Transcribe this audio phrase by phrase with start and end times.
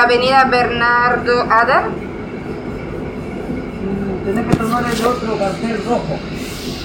[0.00, 1.84] La avenida Bernardo Adar?
[4.24, 6.18] Tenés que tomar el otro cartel rojo.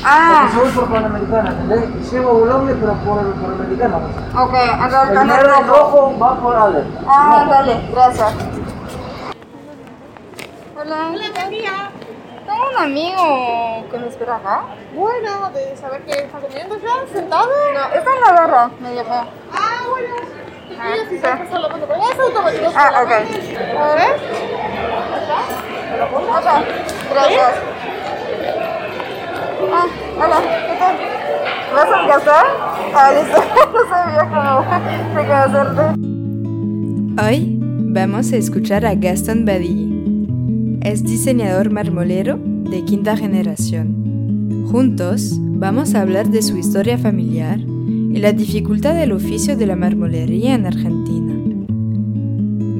[0.04, 2.12] Ah, Porque voy por Panamericana, ¿entendés?
[2.12, 3.98] Llevo pero por, por Americana.
[4.38, 5.64] ok, entonces El rojo.
[5.64, 6.84] rojo va por Ale.
[7.08, 8.34] Ah, dale, gracias.
[10.78, 11.08] Hola.
[11.14, 11.90] Hola, buen día.
[12.46, 14.62] Tengo un amigo que me espera acá.
[14.94, 17.48] Bueno, de saber que está comiendo ya, sentado.
[17.74, 19.24] No, está en la barra, medio feo.
[19.54, 20.16] Ah, bueno.
[20.78, 21.16] Ah, sí.
[22.32, 22.72] Puedes pasar la foto por allá, es automático.
[22.76, 23.12] Ah, ok.
[23.78, 24.14] A ver.
[26.28, 26.64] Hola,
[27.12, 27.54] gracias.
[29.72, 29.88] Ah,
[30.18, 30.96] hola, ¿qué tal?
[31.74, 32.46] ¿Vas a casar?
[32.94, 33.42] Ah, listo.
[33.74, 34.64] No sabía cómo
[35.16, 35.84] reconocerte.
[37.22, 40.80] Hoy vamos a escuchar a Gaston Badilly.
[40.84, 44.68] Es diseñador marmolero de quinta generación.
[44.72, 49.76] Juntos vamos a hablar de su historia familiar y la dificultad del oficio de la
[49.76, 51.25] marmolería en Argentina.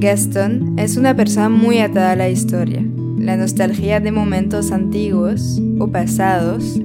[0.06, 2.86] Gaston es una persona muy atada a la historia.
[3.18, 6.80] La nostalgia de momentos antiguos o pasados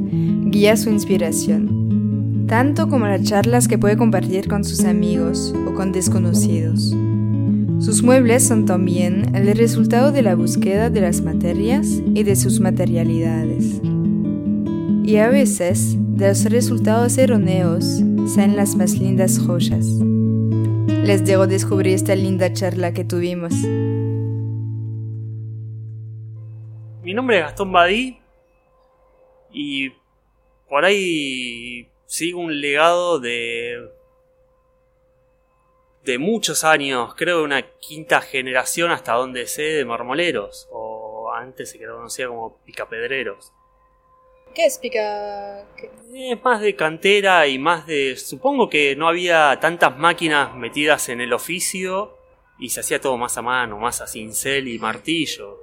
[0.47, 5.93] guía su inspiración, tanto como las charlas que puede compartir con sus amigos o con
[5.93, 6.97] desconocidos.
[7.79, 12.59] Sus muebles son también el resultado de la búsqueda de las materias y de sus
[12.59, 13.83] materialidades.
[15.05, 18.03] Y a veces, de los resultados erróneos,
[18.35, 19.85] salen las más lindas joyas.
[21.05, 23.53] Les dejo descubrir esta linda charla que tuvimos.
[27.03, 28.21] Mi nombre es Gastón Badí
[29.53, 29.91] y
[30.69, 33.91] por ahí sigo un legado de
[36.05, 41.79] de muchos años, creo una quinta generación hasta donde sé de marmoleros o antes se
[41.79, 43.53] conocía como picapedreros.
[44.55, 45.65] ¿Qué es pica?
[46.13, 51.21] Es más de cantera y más de supongo que no había tantas máquinas metidas en
[51.21, 52.17] el oficio
[52.59, 55.61] y se hacía todo más a mano, más a cincel y martillo.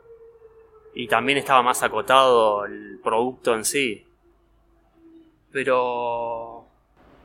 [0.96, 4.04] Y también estaba más acotado el producto en sí.
[5.52, 6.66] Pero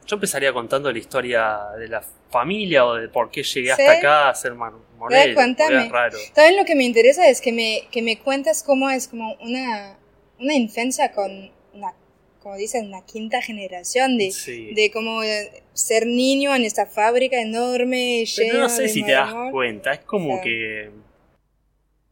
[0.07, 3.71] yo empezaría contando la historia de la familia o de por qué llegué ¿Sí?
[3.71, 5.35] hasta acá a ser marmolero.
[5.35, 5.89] cuéntame.
[5.89, 6.19] raro.
[6.35, 9.97] También lo que me interesa es que me, que me cuentes cómo es como una,
[10.43, 11.95] una infancia con una,
[12.41, 14.75] como dicen, una quinta generación de, Sí.
[14.75, 19.13] de cómo eh, ser niño en esta fábrica enorme, Pero no sé de si te
[19.13, 20.43] das cuenta, es como Sí.
[20.43, 20.91] que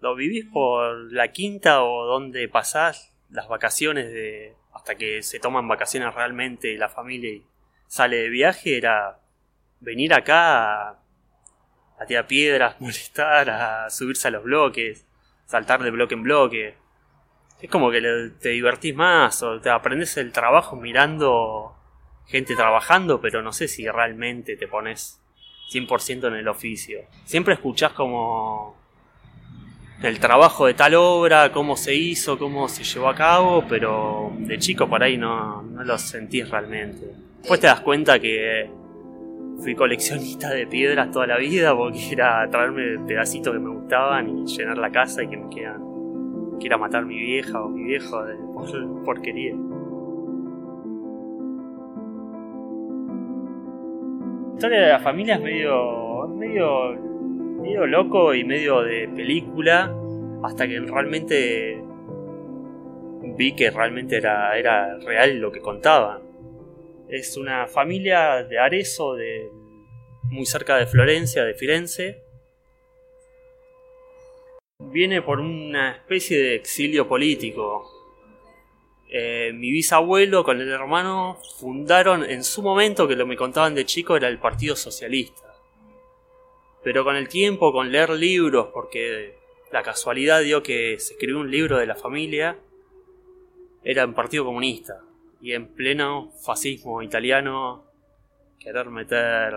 [0.01, 5.69] lo vivís por la quinta o donde pasás las vacaciones de hasta que se toman
[5.69, 7.45] vacaciones realmente la familia y
[7.87, 9.19] sale de viaje era
[9.81, 11.03] venir acá a,
[11.99, 15.05] a tirar piedras, molestar, a subirse a los bloques,
[15.47, 16.75] saltar de bloque en bloque.
[17.61, 18.01] Es como que
[18.41, 21.75] te divertís más o te aprendes el trabajo mirando
[22.27, 25.21] gente trabajando, pero no sé si realmente te pones
[25.73, 27.01] 100% en el oficio.
[27.25, 28.77] Siempre escuchás como
[30.03, 34.59] el trabajo de tal obra, cómo se hizo, cómo se llevó a cabo, pero de
[34.59, 37.07] chico por ahí no, no lo sentís realmente.
[37.39, 38.71] Después te das cuenta que
[39.61, 44.47] fui coleccionista de piedras toda la vida porque era traerme pedacitos que me gustaban y
[44.47, 45.90] llenar la casa y que me quieran
[46.61, 48.23] quiera matar mi vieja o mi viejo
[49.05, 49.55] porquería.
[54.47, 56.93] La historia de la familia es medio, medio,
[57.63, 59.93] medio loco y medio de película,
[60.43, 61.83] hasta que realmente
[63.37, 66.21] vi que realmente era, era real lo que contaban.
[67.09, 69.49] Es una familia de Arezzo, de,
[70.25, 72.23] muy cerca de Florencia, de Firenze.
[74.91, 77.89] Viene por una especie de exilio político.
[79.09, 83.87] Eh, mi bisabuelo con el hermano fundaron en su momento, que lo me contaban de
[83.87, 85.55] chico, era el Partido Socialista.
[86.83, 89.37] Pero con el tiempo, con leer libros, porque
[89.71, 92.59] la casualidad dio que se escribió un libro de la familia,
[93.85, 95.05] era un partido comunista.
[95.41, 97.85] Y en pleno fascismo italiano,
[98.59, 99.55] querer meter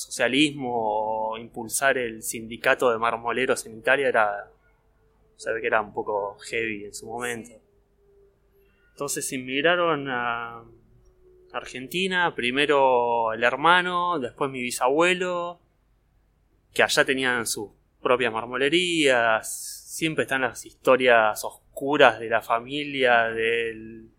[0.00, 4.50] socialismo o impulsar el sindicato de marmoleros en Italia era
[5.40, 7.52] se ve que era un poco heavy en su momento.
[8.90, 10.62] Entonces inmigraron a
[11.52, 15.58] Argentina, primero el hermano, después mi bisabuelo,
[16.74, 17.70] que allá tenían sus
[18.02, 19.50] propias marmolerías,
[19.86, 24.10] siempre están las historias oscuras de la familia, del,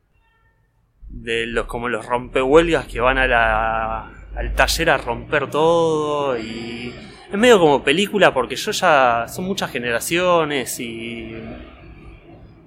[1.08, 6.94] de los como los rompehuelgas que van a la, al taller a romper todo y
[7.32, 11.36] es medio como película porque yo ya son muchas generaciones y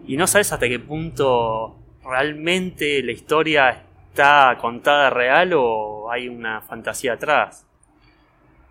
[0.06, 6.61] y no sabes hasta qué punto realmente la historia está contada real o hay una
[6.61, 7.66] fantasía atrás.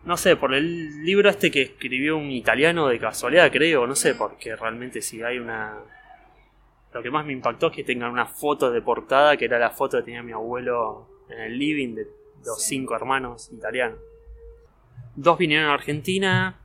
[0.05, 4.15] No sé, por el libro este que escribió un italiano de casualidad, creo, no sé,
[4.15, 5.77] porque realmente si hay una...
[6.93, 9.71] Lo que más me impactó es que tengan una foto de portada, que era la
[9.71, 12.07] foto que tenía mi abuelo en el living de
[12.45, 13.99] los cinco hermanos italianos.
[15.15, 16.59] Dos vinieron a Argentina.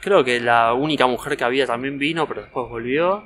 [0.00, 3.24] Creo que la única mujer que había también vino, pero después volvió.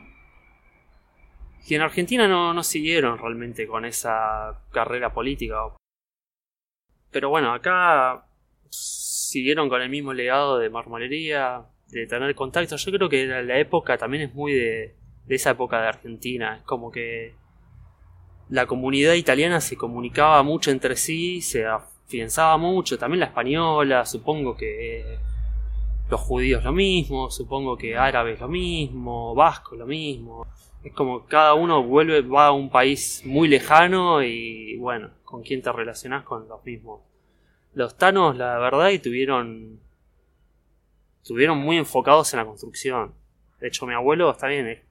[1.66, 5.56] Y en Argentina no, no siguieron realmente con esa carrera política.
[7.10, 8.24] Pero bueno, acá
[8.70, 12.76] siguieron con el mismo legado de marmolería, de tener contacto.
[12.76, 14.96] Yo creo que la, la época también es muy de,
[15.26, 16.56] de esa época de Argentina.
[16.56, 17.34] Es como que
[18.50, 24.56] la comunidad italiana se comunicaba mucho entre sí, se afianzaba mucho, también la española, supongo
[24.56, 25.18] que
[26.10, 30.44] los judíos lo mismo, supongo que árabes lo mismo, vascos lo mismo.
[30.82, 35.62] Es como cada uno vuelve, va a un país muy lejano y bueno, con quién
[35.62, 37.02] te relacionás con los mismos.
[37.74, 39.78] Los tanos, la verdad, y tuvieron,
[41.22, 43.14] estuvieron muy enfocados en la construcción.
[43.60, 44.82] De hecho, mi abuelo está bien,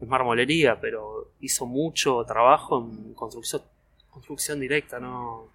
[0.00, 3.62] es, marmolería, pero hizo mucho trabajo en construcción,
[4.10, 5.48] construcción directa, ¿no?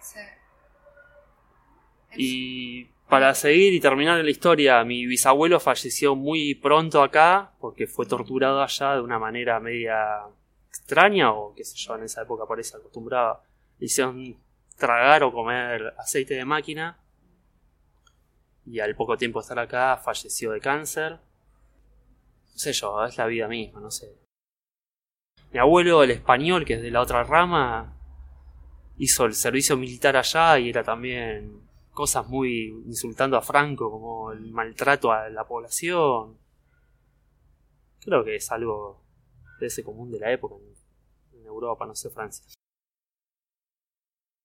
[0.00, 0.20] Sí.
[2.16, 8.06] Y para seguir y terminar la historia, mi bisabuelo falleció muy pronto acá porque fue
[8.06, 10.22] torturado allá de una manera media
[10.68, 13.42] extraña o qué sé yo, en esa época por eso acostumbraba.
[13.78, 14.36] Le hicieron
[14.76, 16.98] tragar o comer aceite de máquina
[18.66, 21.18] y al poco tiempo de estar acá falleció de cáncer.
[22.56, 24.16] Sé yo, es la vida misma, no sé.
[25.52, 27.94] Mi abuelo, el español, que es de la otra rama,
[28.96, 31.60] hizo el servicio militar allá y era también
[31.90, 36.38] cosas muy insultando a Franco, como el maltrato a la población.
[38.00, 39.04] Creo que es algo
[39.60, 42.46] de ese común de la época en, en Europa, no sé, Francia.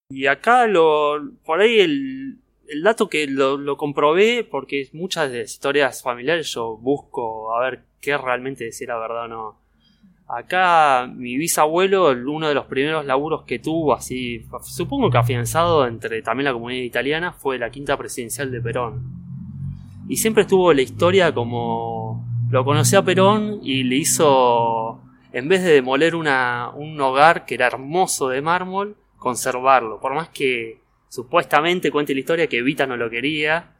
[0.09, 2.41] Y acá lo, por ahí el,
[2.71, 7.83] el dato que lo, comprobé, porque muchas de las historias familiares yo busco a ver
[7.99, 9.55] qué realmente si era verdad o no.
[10.27, 16.21] Acá mi bisabuelo, uno de los primeros laburos que tuvo, así, supongo que afianzado entre
[16.21, 19.03] también la comunidad italiana, fue la quinta presidencial de Perón.
[20.07, 25.01] Y siempre estuvo la historia como lo conoció a Perón y le hizo,
[25.33, 29.99] en vez de demoler una, un hogar que era hermoso de mármol, conservarlo.
[29.99, 30.80] Por más que
[31.11, 33.75] supuestamente cuente la historia que Evita no lo quería,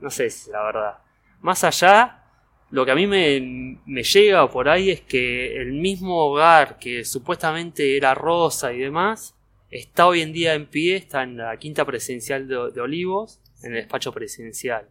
[0.00, 0.98] no sé si es la verdad.
[1.40, 2.24] Más allá,
[2.70, 7.06] lo que a mí me, me, llega por ahí es que el mismo hogar que
[7.06, 9.34] supuestamente era rosa y demás,
[9.70, 13.72] está hoy en día en pie, está en la quinta presidencial de, de Olivos, en
[13.74, 14.90] el despacho presidencial.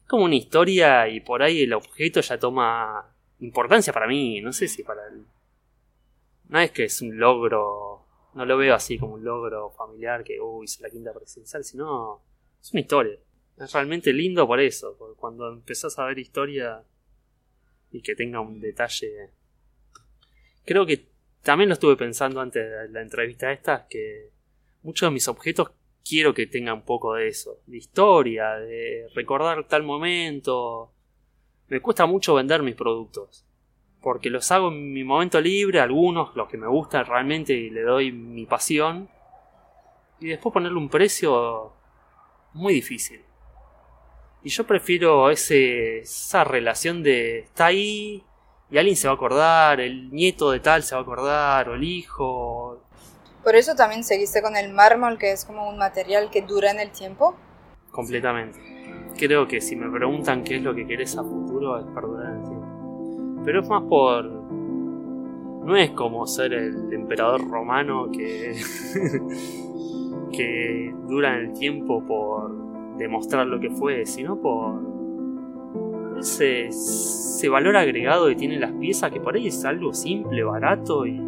[0.00, 4.54] Es como una historia y por ahí el objeto ya toma importancia para mí, no
[4.54, 5.26] sé si para él.
[6.48, 7.93] No es que es un logro,
[8.34, 12.22] no lo veo así como un logro familiar que, uy, hice la quinta presidencial, sino
[12.60, 13.18] es una historia.
[13.56, 16.82] Es realmente lindo por eso, porque cuando empezás a ver historia
[17.92, 19.30] y que tenga un detalle.
[20.64, 21.08] Creo que
[21.42, 24.30] también lo estuve pensando antes de la entrevista esta, que
[24.82, 25.70] muchos de mis objetos
[26.04, 30.92] quiero que tengan un poco de eso, de historia, de recordar tal momento.
[31.68, 33.43] Me cuesta mucho vender mis productos,
[34.04, 37.80] porque los hago en mi momento libre, algunos, los que me gustan realmente y le
[37.80, 39.08] doy mi pasión,
[40.20, 41.72] y después ponerle un precio
[42.52, 43.22] muy difícil.
[44.42, 48.22] Y yo prefiero ese, esa relación de está ahí
[48.70, 51.74] y alguien se va a acordar, el nieto de tal se va a acordar, o
[51.74, 52.82] el hijo.
[53.42, 56.80] Por eso también seguiste con el mármol, que es como un material que dura en
[56.80, 57.36] el tiempo.
[57.90, 58.60] Completamente.
[59.16, 62.36] Creo que si me preguntan qué es lo que querés a futuro es perdurar en
[62.36, 62.53] el tiempo.
[63.44, 64.24] Pero es más por...
[65.64, 68.54] No es como ser el emperador romano que...
[70.32, 74.80] que dura en el tiempo por demostrar lo que fue, sino por
[76.18, 81.06] ese, ese valor agregado que tienen las piezas, que por ahí es algo simple, barato,
[81.06, 81.20] y,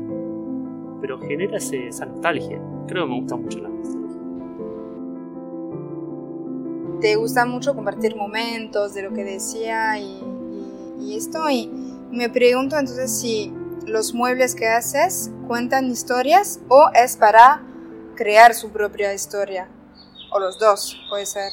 [1.00, 2.61] pero genera esa nostalgia.
[2.88, 4.06] Creo que me gusta mucho la nostalgia.
[7.00, 10.04] te gusta mucho compartir momentos de lo que decía y,
[10.99, 11.49] y- y esto.
[11.50, 11.70] Y
[12.10, 13.52] me pregunto entonces si
[13.86, 17.62] los muebles que haces cuentan historias o es para
[18.16, 19.68] crear su propia historia.
[20.32, 21.52] O los dos, puede ser.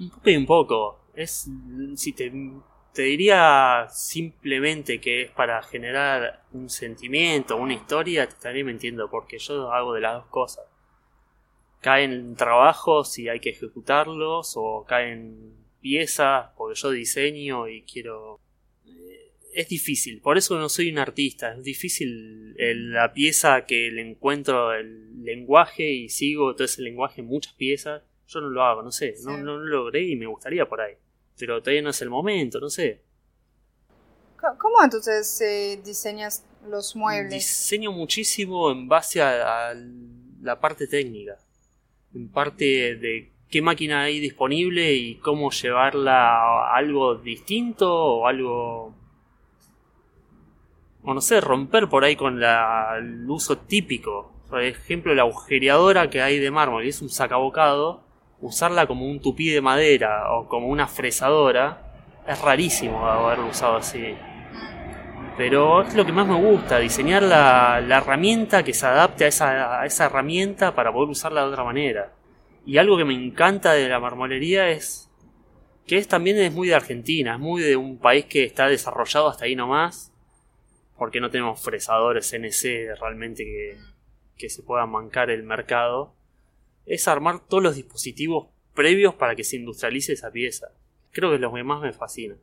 [0.00, 1.00] Un poco y un poco.
[1.14, 1.48] Es.
[1.96, 2.32] Si te,
[2.92, 9.38] te diría simplemente que es para generar un sentimiento, una historia, te estaría mintiendo, porque
[9.38, 10.64] yo hago de las dos cosas.
[11.80, 18.40] Caen trabajos y hay que ejecutarlos, o caen piezas porque yo diseño y quiero.
[19.58, 21.52] Eh, Es difícil, por eso no soy un artista.
[21.54, 27.20] Es difícil el- la pieza que le encuentro el lenguaje y sigo todo ese lenguaje
[27.20, 28.02] en muchas piezas.
[28.28, 29.42] Yo no lo hago, no sé, no, Sí.
[29.42, 30.94] no lo logré y me gustaría por ahí.
[31.38, 33.00] Pero todavía no es el momento, no sé.
[34.58, 37.32] ¿Cómo entonces eh, diseñas los muebles?
[37.32, 39.74] Diseño muchísimo en base a, a
[40.42, 41.36] la parte técnica.
[42.14, 42.64] En parte
[42.96, 48.94] de qué máquina hay disponible y cómo llevarla a algo distinto o algo...
[51.10, 54.30] O no sé, romper por ahí con la, el uso típico.
[54.50, 58.02] Por ejemplo, la agujereadora que hay de mármol y es un sacabocado,
[58.42, 64.16] usarla como un tupí de madera o como una fresadora es rarísimo haberlo usado así.
[65.38, 69.80] Pero es lo que más me gusta, diseñar la, herramienta que se adapte a esa,
[69.80, 72.12] a esa herramienta para poder usarla de otra manera.
[72.66, 75.10] Y algo que me encanta de la marmolería es
[75.86, 79.30] que es también es muy de Argentina, es muy de un país que está desarrollado
[79.30, 80.12] hasta ahí nomás,
[80.98, 83.78] porque no tenemos fresadores CNC realmente que,
[84.36, 86.14] que se puedan mancar el mercado.
[86.86, 90.68] Es armar todos los dispositivos previos para que se industrialice esa pieza.
[91.12, 92.36] Creo que es lo que más me fascina.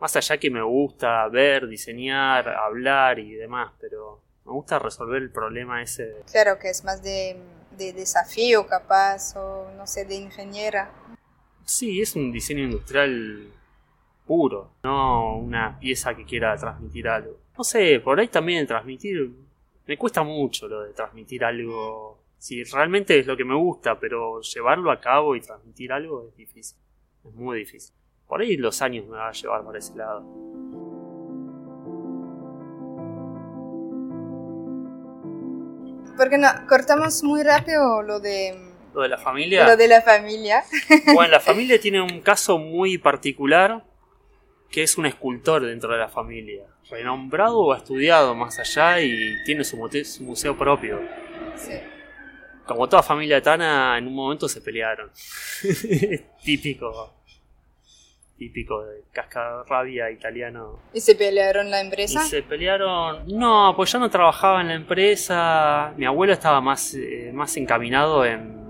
[0.00, 5.30] Más allá que me gusta ver, diseñar, hablar y demás, pero me gusta resolver el
[5.30, 6.22] problema ese.
[6.30, 7.36] Claro que es más de,
[7.76, 10.92] de desafío capaz o no sé, de ingeniera.
[11.64, 13.52] Sí, es un diseño industrial
[14.26, 17.38] puro, no una pieza que quiera transmitir algo.
[17.58, 19.32] No sé, por ahí también transmitir...
[19.84, 22.22] Me cuesta mucho lo de transmitir algo...
[22.38, 26.36] Si realmente es lo que me gusta, pero llevarlo a cabo y transmitir algo es
[26.36, 26.78] difícil.
[27.26, 27.92] Es muy difícil.
[28.28, 30.20] Por ahí los años me va a llevar por ese lado.
[36.16, 38.56] Porque no, cortamos muy rápido lo de,
[38.94, 39.66] Lo de la familia...
[39.66, 40.62] lo de la familia.
[41.12, 43.82] Bueno, la familia tiene un caso muy particular,
[44.70, 49.64] que es un escultor dentro de la familia, renombrado o estudiado más allá y tiene
[49.64, 49.76] su,
[50.20, 51.00] museo propio.
[52.66, 55.10] Como toda familia tana, en un momento se pelearon.
[56.44, 57.14] típico.
[58.36, 60.78] Típico de cascarrabia italiano.
[60.92, 62.22] Y se pelearon la Y empresa.
[62.24, 63.26] se pelearon.
[63.26, 65.92] No, pues yo no trabajaba en la empresa.
[65.96, 68.68] Mi abuelo estaba más, eh, más encaminado en.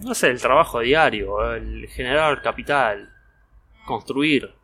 [0.00, 3.12] No sé, el trabajo diario, el generar capital,
[3.84, 4.59] construir.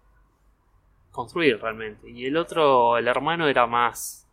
[1.16, 2.10] Construir realmente.
[2.10, 4.26] Y el otro, el hermano, era más.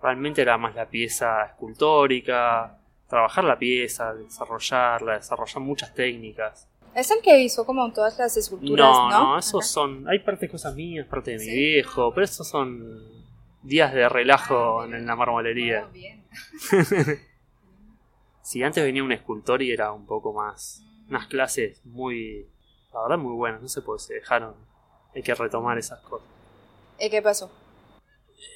[0.00, 6.68] Realmente era más la pieza escultórica, trabajar la pieza, desarrollarla, desarrollar muchas técnicas.
[6.94, 9.24] Es el que hizo como todas las esculturas, No, ¿no?
[9.32, 10.08] no, esos son.
[10.08, 11.50] Hay partes de cosas mías, parte de mi Sí.
[11.50, 12.98] viejo, pero esos son
[13.62, 15.88] días de relajo en la marmolería.
[18.42, 20.82] Sí, antes venía un escultor y era un poco más.
[21.08, 22.46] Unas clases muy.
[22.92, 24.54] La verdad, muy buenas, no sé por qué se dejaron.
[25.14, 26.26] Hay que retomar esas cosas.
[26.98, 27.50] ¿Y qué pasó?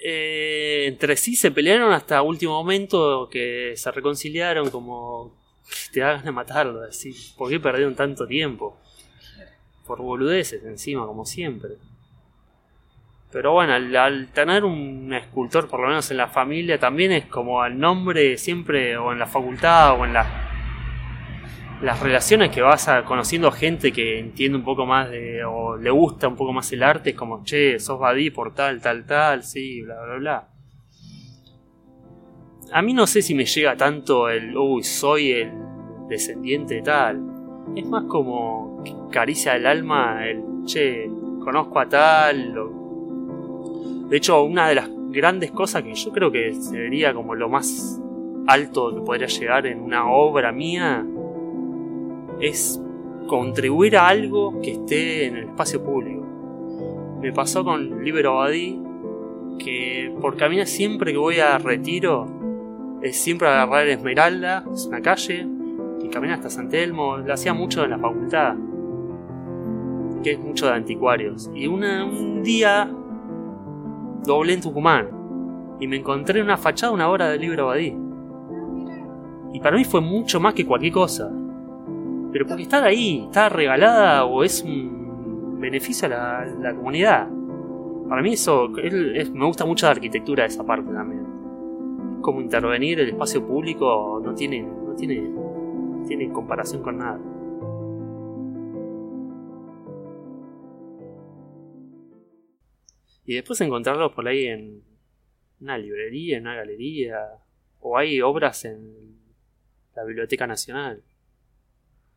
[0.02, 5.32] Eh, entre sí se pelearon hasta último momento que se reconciliaron como
[5.92, 8.76] te hagan de matarlo, decir, ¿por qué perdieron tanto tiempo?
[9.86, 11.72] Por boludeces encima, como siempre.
[13.32, 17.26] Pero bueno, al, al tener un escultor, por lo menos en la familia, también es
[17.26, 20.43] como al nombre siempre, o en la facultad, o en la,
[21.82, 25.90] las relaciones que vas a, conociendo gente que entiende un poco más de, o le
[25.90, 29.42] gusta un poco más el arte, es como, che, sos Badí por tal, tal, tal,
[29.42, 30.48] sí, bla, bla, bla.
[32.72, 35.52] A mí no sé si me llega tanto el, uy, soy el
[36.08, 37.20] descendiente de tal.
[37.76, 41.08] Es más como caricia el alma el, che,
[41.40, 42.54] conozco a tal.
[44.08, 48.00] De hecho, una de las grandes cosas que yo creo que sería como lo más
[48.46, 51.04] alto que podría llegar en una obra mía
[52.40, 52.80] es
[53.26, 56.24] contribuir a algo que esté en el espacio público.
[57.20, 58.80] Me pasó con Libero Abadí
[59.58, 62.26] que por caminar siempre que voy a Retiro
[63.02, 65.46] es siempre agarrar Esmeralda, es una calle,
[66.02, 68.54] y caminar hasta San Telmo, lo hacía mucho en la facultad,
[70.22, 71.50] que es mucho de anticuarios.
[71.54, 72.90] Y una- un día
[74.24, 75.08] doblé en Tucumán
[75.80, 77.94] y me encontré en una fachada una obra del libro Abadí.
[79.52, 81.30] Y para mí fue mucho más que cualquier cosa.
[82.34, 87.28] Pero porque está ahí, está regalada o es un beneficio a la, comunidad.
[88.08, 91.24] Para mí eso, es- es- me gusta mucho la arquitectura de esa parte también.
[92.22, 97.20] Como intervenir el espacio público no tiene, no tiene, no tiene comparación con nada.
[103.24, 104.82] Y después encontrarlos por ahí en
[105.60, 107.16] una librería, en una galería,
[107.80, 109.18] o hay obras en
[109.94, 111.02] la Biblioteca Nacional.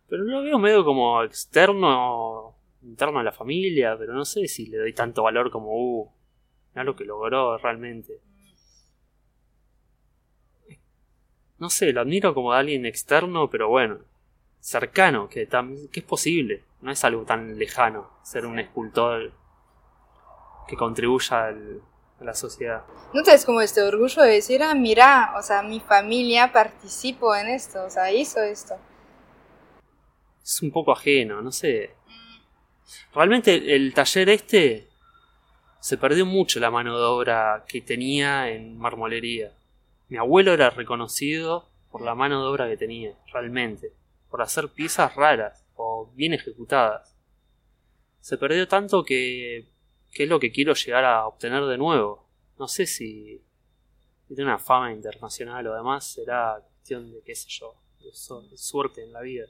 [0.09, 4.77] Pero lo veo medio como externo, interno a la familia, pero no sé si le
[4.77, 6.09] doy tanto valor como, uh,
[6.75, 8.21] lo que logró realmente.
[11.59, 13.97] No sé, lo admiro como alguien externo, pero bueno,
[14.59, 15.47] cercano, que,
[15.91, 16.63] que es posible.
[16.81, 19.31] No es algo tan lejano ser un escultor
[20.67, 21.81] que contribuya al-
[22.19, 22.83] a la sociedad.
[23.13, 27.35] ¿No te es como este orgullo de decir, ah, mira, o sea, mi familia participó
[27.35, 28.75] en esto, o sea, hizo esto?
[30.47, 31.91] Es un poco ajeno, no sé.
[33.13, 34.87] Realmente el taller este
[35.81, 39.53] se perdió mucho la mano de obra que tenía en marmolería.
[40.07, 43.91] Mi abuelo era reconocido por la mano de obra que tenía, realmente,
[44.29, 47.13] por hacer piezas raras o bien ejecutadas.
[48.21, 49.67] Se perdió tanto que,
[50.13, 52.25] que es lo que quiero llegar a obtener de nuevo.
[52.57, 53.41] No sé si
[54.27, 59.03] si tiene una fama internacional o demás, será cuestión de qué sé yo, de suerte
[59.03, 59.45] en la vida.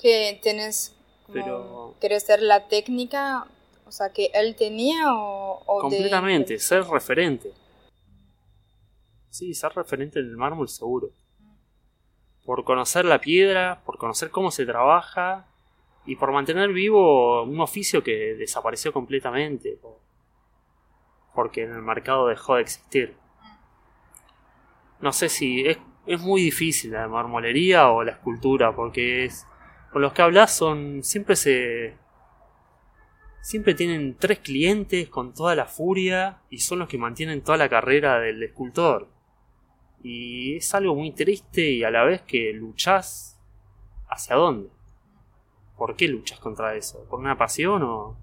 [0.00, 0.94] Que tienes,
[1.32, 3.46] Pero- ¿quieres ser la técnica,
[3.86, 7.52] o sea, que él tenía o, o de- Completamente, ser referente.
[9.30, 11.10] Sí, ser referente en el mármol seguro.
[12.44, 15.46] Por conocer la piedra, por conocer cómo se trabaja
[16.04, 19.78] y por mantener vivo un oficio que desapareció completamente.
[21.34, 23.16] Porque en el mercado dejó de existir.
[25.00, 29.46] No sé si es, es muy difícil la marmolería o la escultura, porque es,
[29.92, 31.96] con los que hablas son siempre se
[33.42, 37.68] siempre tienen tres clientes con toda la furia y son los que mantienen toda la
[37.68, 39.08] carrera del escultor.
[40.02, 43.38] Y es algo muy triste y a la vez que luchás
[44.08, 44.70] hacia dónde.
[45.76, 47.04] ¿Por qué luchas contra eso?
[47.10, 48.16] ¿Por una pasión o...?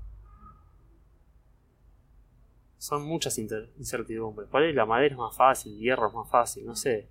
[2.77, 4.49] Son muchas incertidumbres.
[4.49, 7.09] Por ahí la madera es más fácil, el hierro es más fácil, no sé.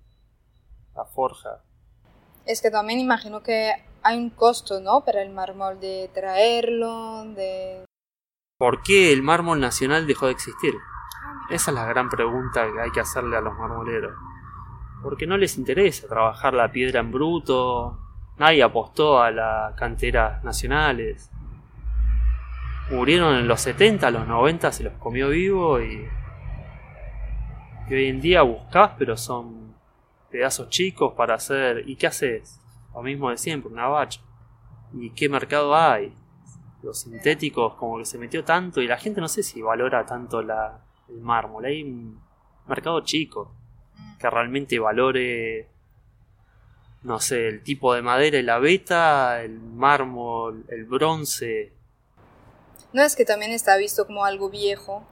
[0.95, 1.63] La forja.
[2.45, 5.03] Es que también imagino que hay un costo, ¿no?
[5.03, 7.85] Para el mármol de traerlo, de...
[8.57, 10.75] ¿Por qué el mármol nacional dejó de existir?
[11.49, 14.13] Esa es la gran pregunta que hay que hacerle a los marmoleros.
[15.01, 17.97] Porque no les interesa trabajar la piedra en bruto,
[18.37, 21.31] nadie apostó a las canteras nacionales.
[22.91, 26.07] Murieron en los 70, los 90 se los comió vivo y,
[27.89, 29.73] y hoy en día buscás, pero son
[30.29, 31.83] pedazos chicos para hacer...
[31.87, 32.58] ¿Y qué haces?
[32.93, 34.21] Lo mismo de siempre, una bacha.
[34.93, 36.15] ¿Y qué mercado hay?
[36.81, 40.41] los sintéticos como que se metió tanto y la gente no sé si valora tanto
[40.41, 41.65] la, el mármol.
[41.65, 42.21] Hay un
[42.67, 43.53] mercado chico
[44.19, 45.69] que realmente valore,
[47.03, 51.73] no sé, el tipo de madera, la beta, el mármol, el bronce.
[52.93, 55.03] No es que también está visto como algo viejo,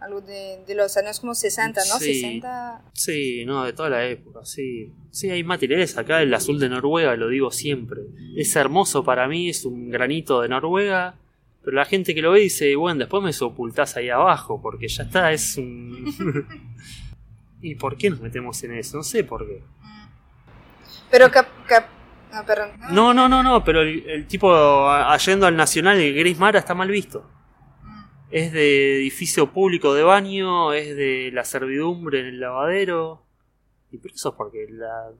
[0.00, 1.98] algo de, de los años como 60, ¿no?
[1.98, 2.14] Sí.
[2.14, 2.82] 60...
[2.92, 4.92] Sí, no, de toda la época, sí.
[5.10, 8.02] Sí, hay materiales acá, el azul de Noruega, lo digo siempre.
[8.36, 11.14] Es hermoso para mí, es un granito de Noruega,
[11.64, 15.04] pero la gente que lo ve dice, bueno, después me sepultás ahí abajo, porque ya
[15.04, 16.46] está, es un...
[17.62, 18.98] ¿Y por qué nos metemos en eso?
[18.98, 19.62] No sé por qué.
[21.10, 21.46] Pero cap...
[21.66, 21.86] cap...
[22.32, 22.70] No, perdón.
[22.90, 26.58] No, no, no, no, pero el, el tipo a- yendo al Nacional, el Gris Mara,
[26.58, 27.24] está mal visto.
[28.36, 33.22] Es de edificio público de baño, es de la servidumbre en el lavadero.
[33.90, 35.10] Y por eso es porque la-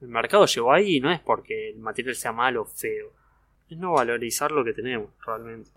[0.00, 3.12] el mercado llegó ahí y no es porque el material sea malo o feo.
[3.68, 5.70] Es no valorizar lo que tenemos, realmente.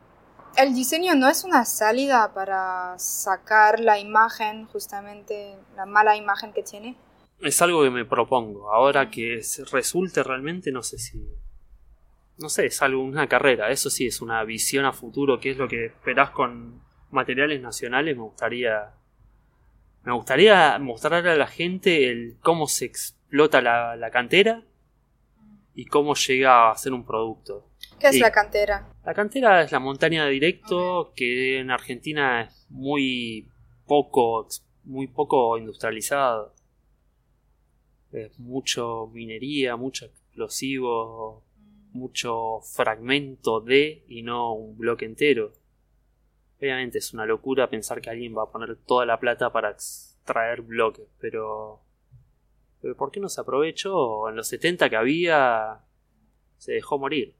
[0.56, 6.64] El diseño no es una salida para sacar la imagen, justamente la mala imagen que
[6.64, 6.96] tiene.
[7.42, 8.72] Es algo que me propongo.
[8.72, 11.22] Ahora que resulte realmente, no sé si.
[12.40, 13.70] No sé, es algo, una carrera.
[13.70, 15.40] Eso sí, es una visión a futuro.
[15.40, 18.16] ¿Qué es lo que esperás con materiales nacionales?
[18.16, 18.94] Me gustaría.
[20.04, 24.64] Me gustaría mostrar a la gente el cómo se explota la, la cantera
[25.76, 27.70] y cómo llega a ser un producto.
[28.00, 28.88] ¿Qué es la cantera?
[29.06, 33.50] La cantera es la montaña de directo que en Argentina es muy
[33.86, 34.48] poco,
[34.84, 36.54] muy poco industrializado.
[38.12, 41.44] Es mucho minería, mucho explosivo,
[41.94, 45.52] mucho fragmento de y no un bloque entero.
[46.60, 50.62] Obviamente es una locura pensar que alguien va a poner toda la plata para extraer
[50.62, 51.80] bloques, pero...
[52.82, 54.30] pero ¿por qué no se aprovechó?
[54.30, 55.80] En los 70 que había
[56.58, 57.34] se dejó morir.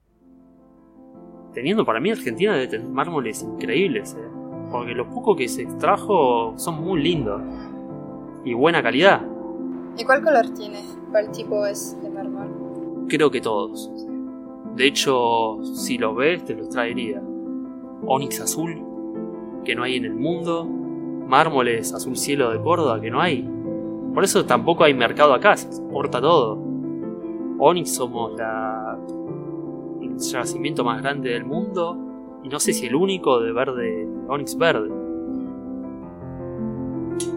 [1.54, 4.30] Teniendo para mí Argentina de tener mármoles increíbles, eh,
[4.72, 7.42] porque lo poco que se extrajo son muy lindos
[8.46, 9.22] y buena calidad.
[9.98, 10.82] ¿Y cuál color tiene?
[11.12, 13.08] ¿Cuál tipo es de mármol?
[13.10, 13.92] Creo que todos.
[14.76, 17.22] De hecho, si los ves, te los traería.
[18.06, 18.82] Onix azul,
[19.66, 20.66] que no hay en el mundo.
[20.66, 23.48] Mármoles azul cielo de Córdoba, que no hay.
[24.14, 26.58] Por eso tampoco hay mercado acá, se exporta todo.
[27.60, 28.98] Onix somos la...
[30.02, 31.98] el yacimiento más grande del mundo.
[32.44, 34.90] Y no sé si el único de verde, Onix verde.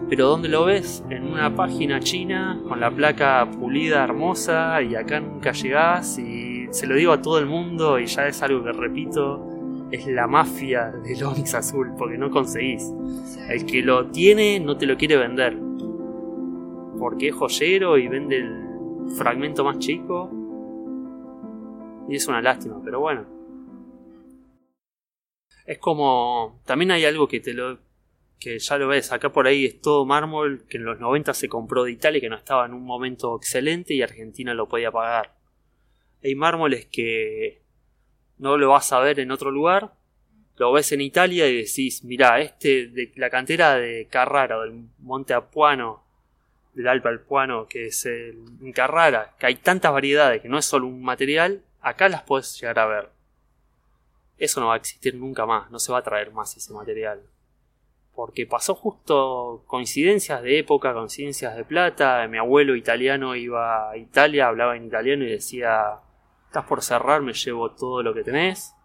[0.09, 1.03] Pero ¿dónde lo ves?
[1.09, 6.87] En una página china con la placa pulida hermosa y acá nunca llegás y se
[6.87, 9.47] lo digo a todo el mundo y ya es algo que repito,
[9.91, 12.91] es la mafia del Onix azul porque no conseguís.
[13.47, 15.55] El que lo tiene no te lo quiere vender.
[16.97, 20.31] Porque es joyero y vende el fragmento más chico.
[22.09, 23.23] Y es una lástima, pero bueno.
[25.67, 26.59] Es como...
[26.65, 27.77] También hay algo que te lo
[28.39, 31.47] que ya lo ves, acá por ahí es todo mármol que en los 90 se
[31.47, 35.42] compró de Italia que no estaba en un momento excelente y Argentina lo podía pagar.
[36.23, 37.61] Hay mármoles que
[38.37, 39.93] no lo vas a ver en otro lugar,
[40.57, 45.33] lo ves en Italia y decís, mirá, este de la cantera de Carrara del Monte
[45.33, 46.03] Apuano,
[46.73, 50.65] del Alpe Alpuano, que es el, en Carrara, que hay tantas variedades que no es
[50.65, 53.09] solo un material, acá las puedes llegar a ver.
[54.37, 57.21] Eso no va a existir nunca más, no se va a traer más ese material
[58.15, 62.27] porque pasó justo coincidencias de época, coincidencias de plata.
[62.27, 65.99] Mi abuelo italiano iba a Italia, hablaba en italiano y decía,
[66.53, 68.75] estás por cerrar, me llevo todo lo que tenés.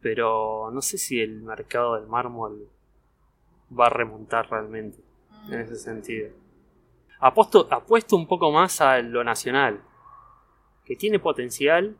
[0.00, 2.68] Pero no sé si el mercado del mármol
[3.76, 4.98] va a remontar realmente
[5.48, 6.30] en ese sentido.
[7.18, 9.82] Apuesto, apuesto un poco más a lo nacional,
[10.84, 11.96] que tiene potencial,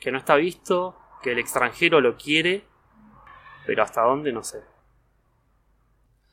[0.00, 2.64] que no está visto, que el extranjero lo quiere
[3.66, 4.62] pero hasta dónde no sé.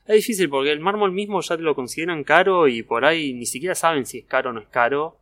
[0.06, 3.46] Es difícil porque el mármol mismo ya te lo consideran caro y por ahí ni
[3.46, 5.19] siquiera saben si es caro o no es caro.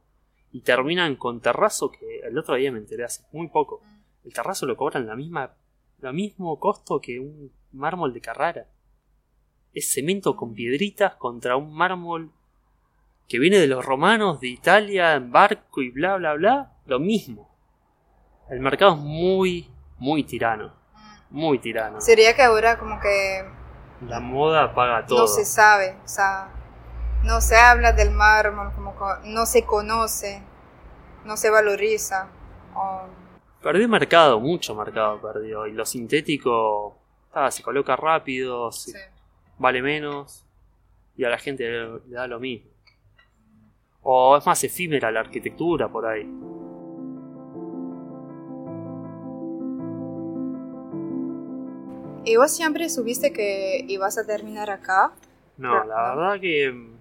[0.51, 3.81] Y terminan con terrazo que el otro día me enteré hace muy poco.
[4.23, 5.53] El terrazo lo cobran la misma,
[5.99, 8.67] lo mismo costo que un mármol de Carrara.
[9.73, 12.31] Es cemento con piedritas contra un mármol
[13.27, 16.73] que viene de los romanos, de Italia, en barco y bla bla bla.
[16.85, 17.49] Lo mismo.
[18.49, 20.77] El mercado es muy, muy tirano
[21.29, 22.01] muy tirano.
[22.01, 23.43] Sería que ahora como que
[24.07, 25.19] La moda paga todo.
[25.19, 26.49] no se sabe, o sea,
[27.27, 30.41] no se habla del mármol, como co- no se conoce,
[31.25, 32.29] no se valoriza.
[32.73, 33.01] o-
[33.61, 35.67] Perdió mercado, mucho mercado perdió.
[35.67, 36.97] Y lo sintético
[37.33, 38.97] ah, se coloca rápido, se- sí.
[39.57, 40.45] vale menos.
[41.17, 42.69] Y a la gente le, da lo mismo.
[44.03, 46.23] O es más efímera la arquitectura por ahí.
[52.25, 55.13] ¿Y vos siempre supiste que ibas a terminar acá?
[55.57, 56.21] No, Pero- la no.
[56.21, 56.96] verdad que.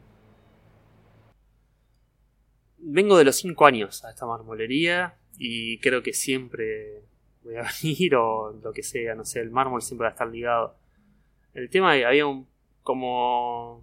[2.89, 7.03] Vengo de los 5 años a esta marmolería y creo que siempre
[7.43, 10.29] voy a venir o lo que sea, no sé, el mármol siempre va a estar
[10.29, 10.77] ligado.
[11.53, 12.47] El tema había un.
[12.83, 13.83] como.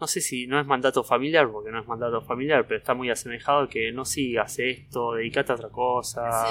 [0.00, 3.10] No sé si no es mandato familiar, porque no es mandato familiar, pero está muy
[3.10, 6.46] asemejado que no sigas esto, dedicate a otra cosa.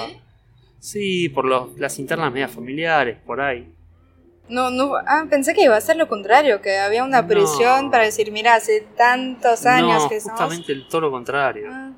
[0.78, 3.72] Sí, por los, las internas medias familiares, por ahí.
[4.48, 7.28] No, no, ah, pensé que iba a ser lo contrario, que había una No.
[7.28, 10.38] presión para decir, mira, hace tantos años no, que estamos...
[10.40, 11.68] justamente el todo lo contrario.
[11.72, 11.90] Ah,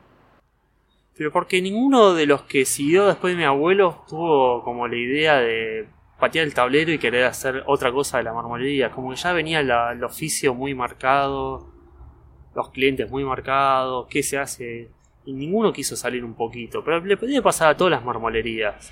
[1.17, 5.37] Pero porque ninguno de los que siguió después de mi abuelo tuvo como la idea
[5.39, 8.91] de patear el tablero y querer hacer otra cosa de la marmolería.
[8.93, 11.69] Como que ya venía la- el oficio muy marcado,
[12.55, 14.91] los clientes muy marcados, qué se hace.
[15.25, 16.83] Y ninguno quiso salir un poquito.
[16.85, 18.91] Pero le podía pasar a todas las marmolerías.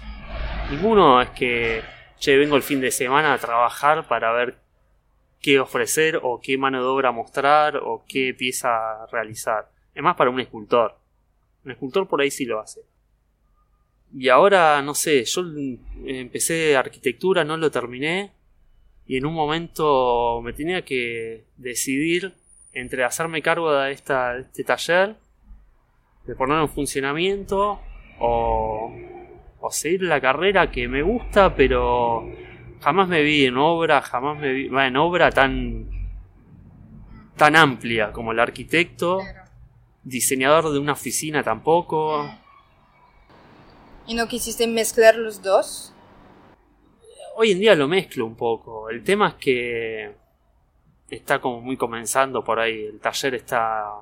[0.70, 1.80] Ninguno es que,
[2.18, 4.58] che, vengo el fin de semana a trabajar para ver
[5.40, 9.70] qué ofrecer o qué mano de obra mostrar o qué pieza realizar.
[9.94, 10.98] Es más para un escultor.
[11.64, 12.80] Un escultor por ahí sí lo hace.
[14.14, 15.42] Y ahora, no sé, yo
[16.04, 18.32] empecé arquitectura, no lo terminé.
[19.06, 22.34] Y en un momento me tenía que decidir
[22.72, 25.16] entre hacerme cargo de, esta, de este taller,
[26.26, 27.80] de ponerlo en funcionamiento,
[28.18, 28.92] o,
[29.66, 32.30] o seguir la carrera que me gusta, pero
[32.80, 35.90] jamás me vi en obra, jamás me vi en obra tan,
[37.36, 39.20] tan amplia como el arquitecto
[40.04, 42.30] diseñador de una oficina tampoco.
[44.06, 45.92] ¿Y no quisiste mezclar los dos?
[47.34, 48.88] Hoy en día lo mezclo un poco.
[48.88, 50.14] El tema es que
[51.10, 52.84] está como muy comenzando por ahí.
[52.84, 54.00] El taller está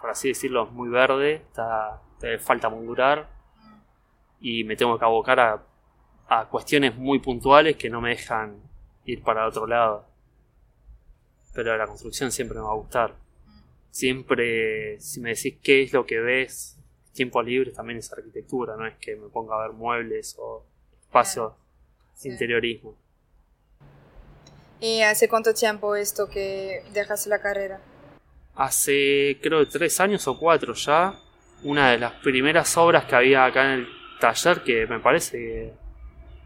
[0.00, 3.39] por así decirlo, muy verde, está, te falta madurar
[4.40, 5.62] y me tengo que abocar a,
[6.28, 8.56] a cuestiones muy puntuales que no me dejan
[9.04, 10.06] ir para otro lado.
[11.52, 13.14] Pero la construcción siempre me va a gustar.
[13.90, 16.76] Siempre, si me decís qué es lo que ves,
[17.12, 20.64] tiempo libre también es arquitectura, no es que me ponga a ver muebles o
[21.02, 21.52] espacios
[22.14, 22.28] Sí.
[22.28, 22.94] interiorismo.
[24.80, 27.80] ¿Y hace cuánto tiempo esto que dejaste la carrera?
[28.54, 31.18] Hace creo tres años o cuatro ya,
[31.62, 33.88] una de las primeras obras que había acá en el
[34.20, 35.72] taller que me parece que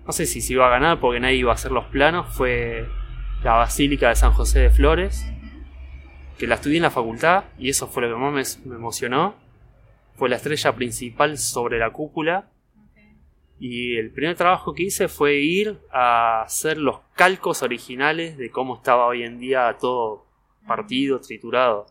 [0.07, 2.89] no sé si se iba a ganar porque nadie iba a hacer los planos fue
[3.43, 5.27] la Basílica de San José de Flores
[6.39, 9.35] que la estudié en la facultad y eso fue lo que más me, me emocionó
[10.15, 12.49] fue la estrella principal sobre la cúpula
[13.59, 18.77] y el primer trabajo que hice fue ir a hacer los calcos originales de cómo
[18.77, 20.27] estaba hoy en día todo
[20.67, 21.87] partido, triturado.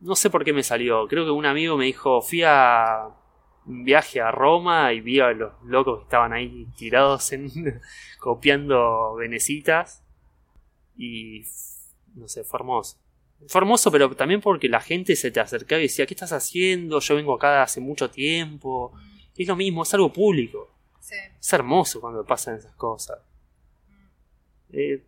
[0.00, 1.06] No sé por qué me salió.
[1.08, 3.08] Creo que un amigo me dijo, fui a
[3.70, 7.50] un viaje a Roma y vi a los locos que estaban ahí tirados en
[8.18, 10.04] copiando venecitas.
[10.96, 11.44] Y
[12.14, 12.98] no sé, fue hermoso.
[13.46, 17.00] Fue hermoso, pero también porque la gente se te acercaba y decía, ¿qué estás haciendo?
[17.00, 18.92] Yo vengo acá hace mucho tiempo.
[19.36, 20.74] Y es lo mismo, es algo público.
[21.00, 21.14] Sí.
[21.38, 23.18] Es hermoso cuando pasan esas cosas.
[24.72, 25.04] Eh,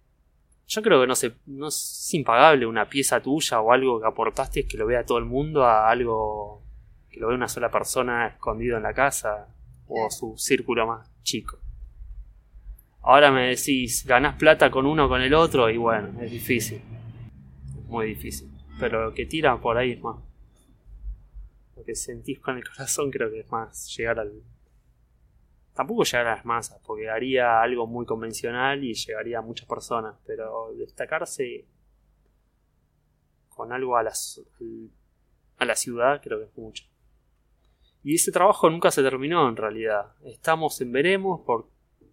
[0.67, 4.67] yo creo que no, se, no es impagable una pieza tuya o algo que aportaste
[4.67, 6.62] que lo vea todo el mundo a algo
[7.13, 9.49] que lo vea una sola persona escondido en la casa
[9.87, 11.59] o su círculo más chico.
[13.03, 16.81] Ahora me decís, ganás plata con uno o con el otro y bueno, es difícil.
[17.77, 18.51] Es muy difícil.
[18.81, 20.17] Pero lo que tiran por ahí es más.
[21.77, 24.33] Lo que sentís con el corazón creo que es más llegar al,
[25.75, 30.17] tampoco llegar a las masas, porque haría algo muy convencional y llegaría a muchas personas,
[30.27, 31.67] pero destacarse
[33.49, 34.13] con algo a la,
[35.59, 36.85] a la ciudad creo que es mucho.
[38.05, 40.13] Y ese trabajo nunca se terminó en realidad.
[40.25, 41.69] Estamos en veremos por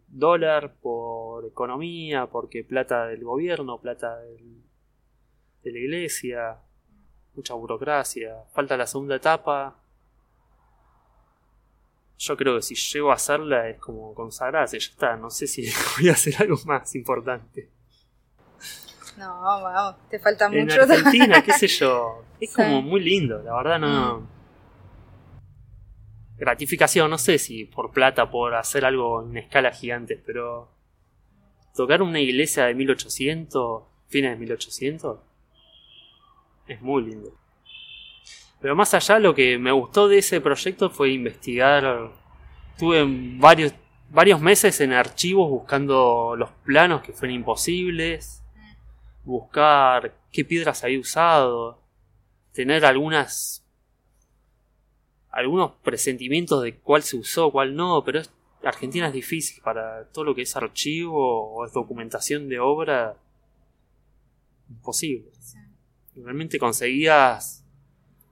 [0.08, 4.62] dólar, por economía, porque plata del gobierno, plata del-
[5.64, 6.58] de la iglesia,
[7.36, 9.76] mucha burocracia, falta la segunda etapa,
[12.18, 15.16] yo creo que si llego a hacerla es como consagrarse, ya está.
[15.16, 15.66] No sé si
[16.00, 17.70] voy a hacer algo más importante.
[19.18, 20.82] No, vamos, te falta En mucho.
[20.82, 22.24] Argentina, qué sé yo.
[22.40, 24.39] Es como muy lindo, la verdad no.
[26.40, 30.70] Gratificación, no sé si por plata, por hacer algo en escala gigante, pero.
[31.76, 35.20] Tocar una iglesia de 1800, fines de 1800,
[36.68, 37.32] es muy lindo.
[38.62, 42.12] Pero más allá, lo que me gustó de ese proyecto fue investigar.
[42.78, 43.06] Tuve
[43.38, 43.74] varios,
[44.10, 48.44] varios meses en archivos buscando los planos que fueron imposibles,
[49.24, 51.82] buscar qué piedras había usado,
[52.54, 53.66] tener algunas.
[55.32, 58.32] Algunos presentimientos de cuál se usó, cuál no, pero es-
[58.64, 63.16] Argentina es difícil para todo lo que es archivo o es documentación de obra.
[64.70, 65.30] Imposible.
[66.16, 67.66] Realmente conseguías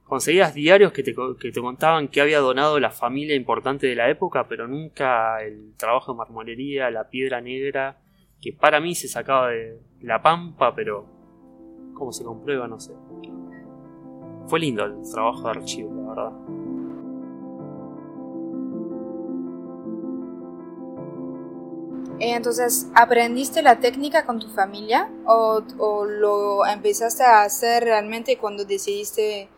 [0.04, 4.08] conseguías diarios que te, que te contaban que había donado la familia importante de la
[4.08, 7.98] época, pero nunca el trabajo de marmolería, la piedra negra,
[8.40, 11.04] que para mí se sacaba de la pampa, pero
[11.92, 12.92] cómo se comprueba, no sé.
[14.46, 16.57] Fue lindo el trabajo de archivo, la verdad.
[22.20, 25.62] Entonces, ¿aprendiste la técnica con tu familia o,
[26.04, 29.48] lo empezaste a hacer realmente cuando decidiste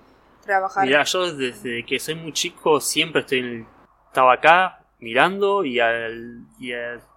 [0.45, 0.87] trabajar?
[0.87, 3.67] Mirá, yo desde que soy muy chico siempre estoy en el...
[4.09, 6.73] Estaba acá mirando y, al, y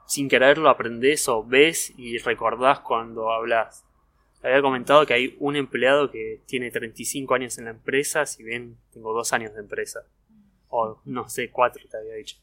[0.06, 3.84] sin quererlo aprendés o ves y recordás cuando hablas.
[4.44, 8.78] Había comentado que hay un empleado que tiene 35 años en la empresa, si bien
[8.92, 10.02] tengo dos años de empresa.
[10.70, 12.38] O no sé, cuatro te había dicho.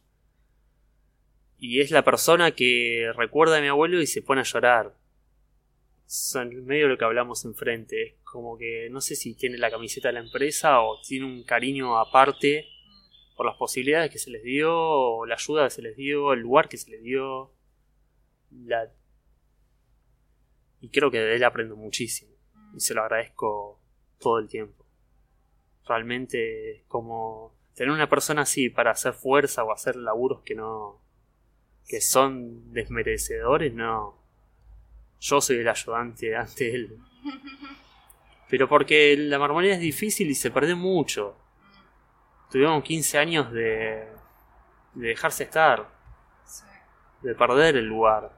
[1.61, 4.97] Y es la persona que recuerda a mi abuelo y se pone a llorar.
[6.07, 8.03] Son medio lo que hablamos enfrente.
[8.03, 11.45] Es como que no sé si tiene la camiseta de la empresa o tiene un
[11.45, 12.67] cariño aparte
[13.37, 16.41] por las posibilidades que se les dio, o la ayuda que se les dio, el
[16.41, 17.53] lugar que se les dio.
[18.51, 18.91] La...
[20.81, 22.33] Y creo que de él aprendo muchísimo.
[22.75, 23.81] Y se lo agradezco
[24.19, 24.87] todo el tiempo.
[25.87, 31.01] Realmente es como tener una persona así para hacer fuerza o hacer laburos que no.
[31.87, 34.19] Que son desmerecedores, no.
[35.21, 36.99] Yo soy el ayudante ante él.
[38.49, 41.37] Pero porque la marmolería es difícil y se perdió mucho.
[42.51, 44.09] Tuvimos 15 años de,
[44.95, 45.89] de dejarse estar,
[47.23, 48.33] de perder el lugar.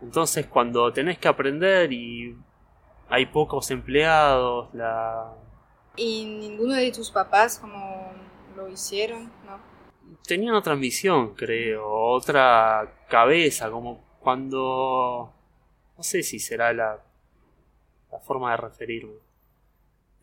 [0.00, 2.36] Entonces cuando tenés que aprender y
[3.08, 5.34] hay pocos empleados, la,
[5.96, 8.12] Y ninguno de tus papás como
[8.56, 9.73] lo hicieron, ¿no?
[10.26, 15.32] Tenían otra ambición, creo, otra cabeza, como cuando...
[15.96, 17.04] No sé si será la,
[18.10, 19.14] la forma de referirme.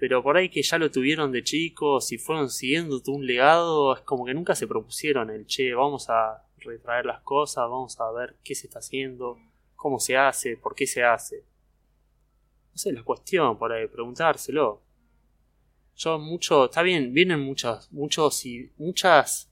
[0.02, 4.02] Pero por ahí que ya lo tuvieron de chicos y fueron siguiendo un legado, es
[4.02, 8.36] como que nunca se propusieron el, che, vamos a retraer las cosas, vamos a ver
[8.44, 9.38] qué se está haciendo,
[9.76, 11.46] cómo se hace, por qué se hace.
[12.72, 14.82] No sé, la cuestión por ahí, preguntárselo.
[15.96, 19.51] Yo mucho, está bien, vienen muchas, muchos y muchas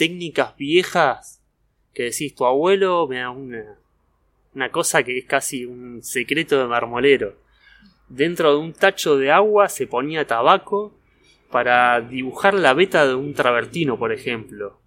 [0.00, 1.42] técnicas viejas
[1.92, 3.76] que decís, tu abuelo me da una,
[4.54, 7.36] una cosa que es casi un secreto de marmolero.
[8.08, 10.94] Dentro de un tacho de agua se ponía tabaco
[11.50, 14.80] para dibujar la beta de un travertino, por ejemplo.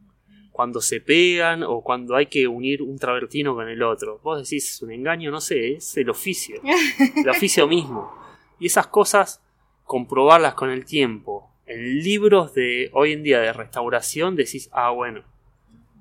[0.51, 4.19] Cuando se pegan o cuando hay que unir un travertino con el otro.
[4.23, 6.59] Vos decís, es un engaño, no sé, es el oficio.
[7.17, 8.11] El oficio mismo.
[8.59, 9.43] Y esas cosas,
[9.83, 11.52] comprobarlas con el tiempo.
[11.65, 15.23] En libros de hoy en día de restauración decís, ah, bueno,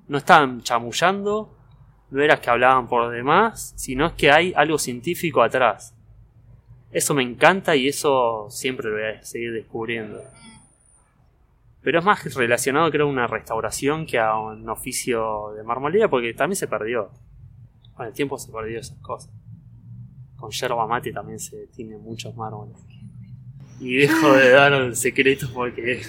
[0.07, 1.55] no estaban chamullando,
[2.11, 5.95] no era que hablaban por demás, sino es que hay algo científico atrás.
[6.91, 10.21] Eso me encanta y eso siempre lo voy a seguir descubriendo.
[11.81, 16.33] Pero es más relacionado creo a una restauración que a un oficio de marmolera porque
[16.33, 17.09] también se perdió.
[17.95, 19.31] Con el tiempo se perdió esas cosas.
[20.35, 22.77] Con yerba mate también se tiene muchos mármoles.
[23.79, 26.01] Y dejo de dar el secreto porque...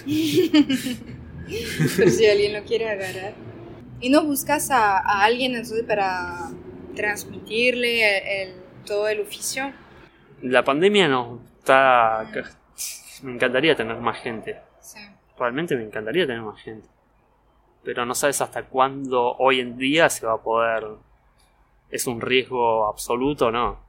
[1.96, 3.35] Pero si alguien lo quiere agarrar.
[4.00, 6.50] ¿Y no buscas a, a alguien entonces para
[6.94, 8.55] transmitirle el-
[8.87, 9.72] todo el oficio?
[10.42, 12.31] La pandemia no está...
[13.22, 14.59] Me encantaría tener más gente.
[14.81, 14.98] Sí.
[15.38, 16.87] Realmente me encantaría tener más gente.
[17.83, 20.85] Pero no sabes hasta cuándo hoy en día se va a poder...
[21.90, 23.81] ¿Es un riesgo absoluto o no?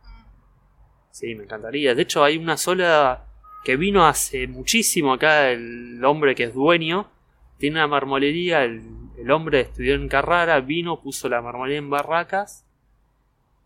[1.11, 1.95] Sí, me encantaría.
[1.95, 3.24] De hecho, hay una sola
[3.65, 7.09] que vino hace muchísimo acá, el hombre que es dueño.
[7.57, 8.81] Tiene una marmolería, el,
[9.17, 12.65] el hombre estudió en Carrara, vino, puso la marmolería en Barracas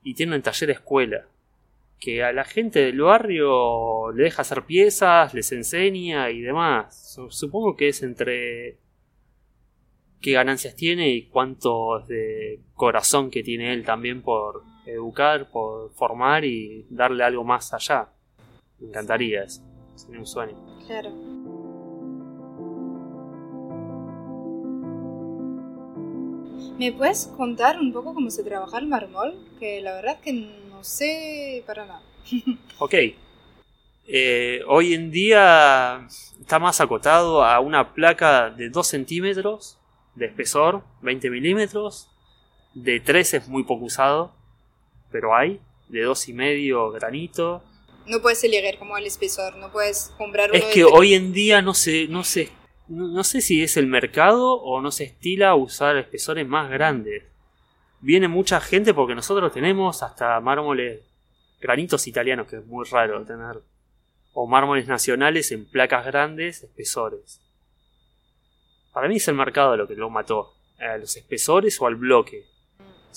[0.04, 1.28] y tiene un taller escuela.
[2.00, 7.14] Que a la gente del barrio le deja hacer piezas, les enseña y demás.
[7.14, 8.78] Su- Supongo que es entre
[10.22, 16.46] qué ganancias tiene y cuánto de corazón que tiene él también por educar, por formar
[16.46, 18.08] y darle algo más allá.
[18.80, 19.62] Me encantaría eso.
[20.10, 20.56] Sería un sueño.
[20.88, 21.12] Claro.
[26.80, 29.36] ¿Me puedes contar un poco cómo se trabaja el mármol?
[29.60, 32.02] Que la verdad que no sé para nada.
[32.80, 32.96] Ok.
[34.08, 36.08] Eh, hoy en día
[36.40, 39.78] está más acotado a una placa de 2 centímetros
[40.16, 42.10] de espesor, 20 milímetros.
[42.74, 44.34] De 3 es muy poco usado,
[45.12, 45.60] pero hay.
[45.90, 47.62] De 2 y medio granito.
[48.10, 51.62] No puedes elegir como el espesor, no puedes comprar uno Es que hoy en día
[51.62, 52.50] no sé, no sé,
[52.88, 57.24] no, sé si es el mercado o no se estila usar espesores más grandes.
[58.02, 61.02] Viene mucha gente porque nosotros tenemos hasta mármoles,
[61.62, 63.62] granitos italianos, que es muy raro tener,
[64.34, 67.42] o mármoles nacionales en placas grandes, espesores.
[68.92, 72.48] Para mí es el mercado lo que lo mató, a los espesores o al bloque.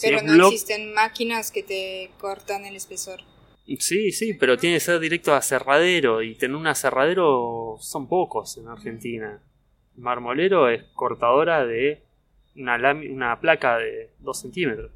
[0.01, 3.23] Pero no existen máquinas que te cortan el espesor.
[3.65, 8.57] Sí, sí, pero tiene que ser directo a cerradero y tener un aserradero son pocos
[8.59, 9.41] en Argentina.
[9.97, 12.03] Marmolero es cortadora de
[12.57, 14.91] una, una placa de 2 centímetros.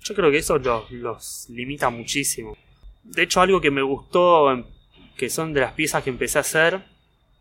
[0.00, 2.56] Yo creo que eso los, los limita muchísimo.
[3.02, 4.64] De hecho, algo que me gustó,
[5.16, 6.84] que son de las piezas que empecé a hacer,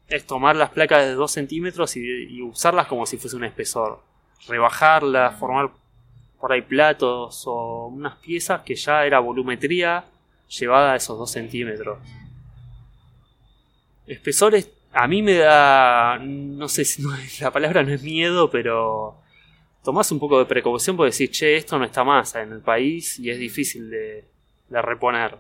[0.09, 4.01] es tomar las placas de 2 centímetros y, y usarlas como si fuese un espesor.
[4.47, 5.72] Rebajarlas, formar
[6.39, 10.05] por ahí platos o unas piezas que ya era volumetría
[10.47, 11.97] llevada a esos 2 centímetros.
[14.05, 18.49] Espesores a mí me da, no sé si no es- la palabra no es miedo,
[18.49, 19.15] pero
[19.83, 23.19] tomás un poco de precaución porque decís, che, esto no está más en el país
[23.19, 24.25] y es difícil de,
[24.69, 25.38] de reponer.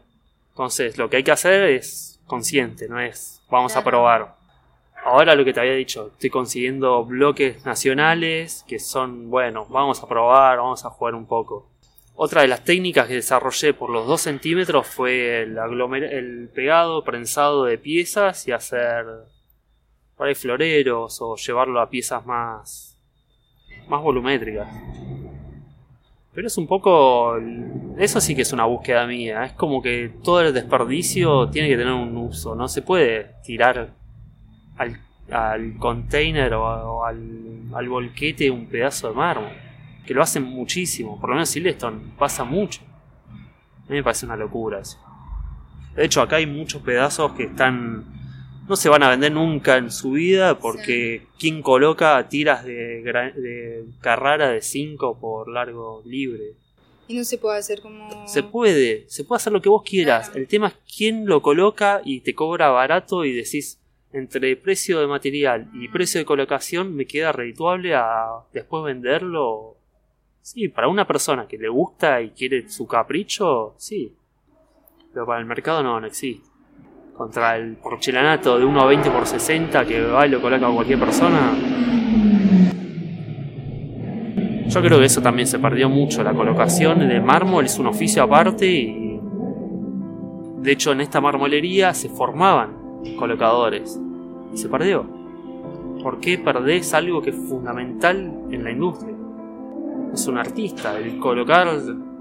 [0.51, 4.35] Entonces, lo que hay que hacer es consciente, no es vamos a probar.
[5.07, 10.07] Ahora lo que te había dicho, estoy consiguiendo bloques nacionales que son, bueno, vamos a
[10.09, 11.69] probar, vamos a jugar un poco.
[12.13, 17.77] Otra de las técnicas que desarrollé por los 2 centímetros fue el, pegado, prensado de
[17.77, 19.05] piezas y hacer
[20.17, 22.99] por ahí floreros o llevarlo a piezas más,
[23.87, 24.67] más volumétricas.
[26.33, 27.37] Pero es un poco...
[27.97, 29.45] Eso sí que es una búsqueda mía.
[29.45, 32.55] Es como que todo el desperdicio tiene que tener un uso.
[32.55, 33.95] No se puede tirar
[34.77, 34.99] al,
[35.31, 39.51] al container o, o al, al volquete un pedazo de mármol.
[40.05, 41.19] Que lo hacen muchísimo.
[41.19, 42.81] Por lo menos Sileston pasa mucho.
[43.29, 44.97] A mí me parece una locura eso.
[45.95, 48.05] De hecho, acá hay muchos pedazos que están.
[48.69, 53.85] no se van a vender nunca en su vida porque quien coloca tiras de, de
[53.99, 56.53] Carrara de 5 por largo libre.
[57.07, 58.27] Y no se puede hacer como...
[58.27, 60.27] Se puede, se puede hacer lo que vos quieras.
[60.27, 60.41] Claro.
[60.41, 63.79] El tema es quién lo coloca y te cobra barato y decís,
[64.13, 69.75] entre precio de material y precio de colocación me queda redituable a después venderlo.
[70.41, 74.15] Sí, para una persona que le gusta y quiere su capricho, sí.
[75.13, 76.47] Pero para el mercado no, no existe.
[77.15, 80.99] Contra el porcelanato de 1 a 20 por 60 que va y lo coloca cualquier
[80.99, 81.57] persona.
[84.67, 86.23] Yo creo que eso también se perdió mucho.
[86.23, 89.19] La colocación de mármol es un oficio aparte y.
[90.59, 92.76] De hecho, en esta marmolería se formaban
[93.17, 93.99] colocadores.
[94.53, 95.05] Y se perdió.
[96.01, 99.15] ¿Por qué perdés algo que es fundamental en la industria?
[100.13, 100.97] Es un artista.
[100.97, 101.67] El colocar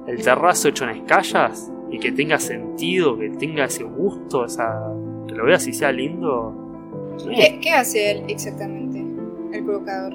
[0.06, 4.92] el terrazo hecho en escallas y que tenga sentido, que tenga ese gusto, esa,
[5.28, 7.14] que lo veas y sea lindo.
[7.28, 9.04] ¿Qué, qué hace él exactamente?
[9.52, 10.14] El colocador.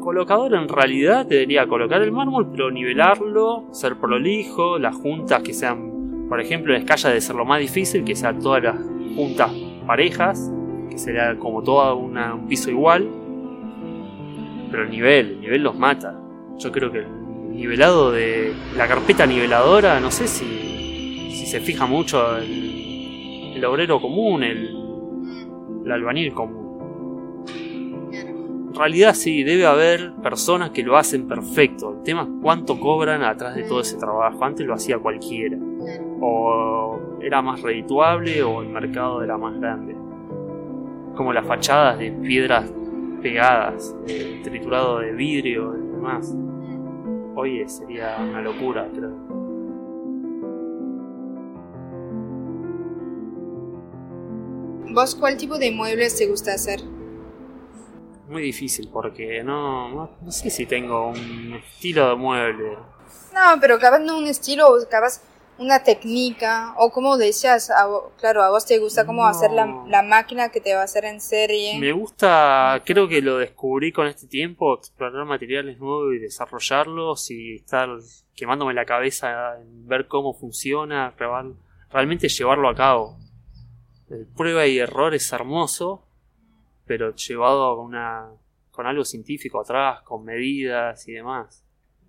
[0.00, 6.26] colocador en realidad debería colocar el mármol, pero nivelarlo, ser prolijo, las juntas que sean,
[6.28, 8.76] por ejemplo, en escala de ser lo más difícil, que sean todas las
[9.14, 9.52] juntas
[9.82, 10.50] parejas,
[10.90, 13.08] que sería como todo una- un piso igual.
[14.70, 16.18] Pero el nivel, el nivel los mata.
[16.58, 21.86] Yo creo que el nivelado de la carpeta niveladora, no sé si, si se fija
[21.86, 24.74] mucho el, el obrero común, el,
[25.84, 26.62] el albañil común.
[28.68, 31.94] En realidad sí, debe haber personas que lo hacen perfecto.
[31.98, 34.42] El tema es cuánto cobran atrás de todo ese trabajo.
[34.42, 35.58] Antes lo hacía cualquiera.
[36.22, 39.94] O era más redituable o el mercado era más grande.
[41.16, 42.70] Como las fachadas de piedras
[43.22, 46.34] pegadas, de triturado de vidrio y demás.
[47.34, 49.32] Hoy sería una locura, creo.
[54.92, 56.80] ¿Vos cuál tipo de muebles te gusta hacer?
[58.28, 62.76] Muy difícil porque no, no, no sé si tengo un estilo de mueble.
[63.32, 65.22] No, pero capaz no un estilo, capaz
[65.58, 67.86] una técnica, o como decías, a
[68.18, 69.28] claro, a vos te gusta como No.
[69.28, 71.78] hacer la, la máquina que te va a hacer en serie.
[71.78, 77.56] Me gusta, creo que lo descubrí con este tiempo, explorar materiales nuevos y desarrollarlos y
[77.56, 77.88] estar
[78.34, 81.54] quemándome la cabeza en ver cómo funciona, real-
[81.90, 83.16] realmente llevarlo a cabo.
[84.10, 86.04] El prueba y error es hermoso,
[86.86, 88.30] pero llevado con, una,
[88.70, 91.62] con algo científico atrás, con medidas y demás.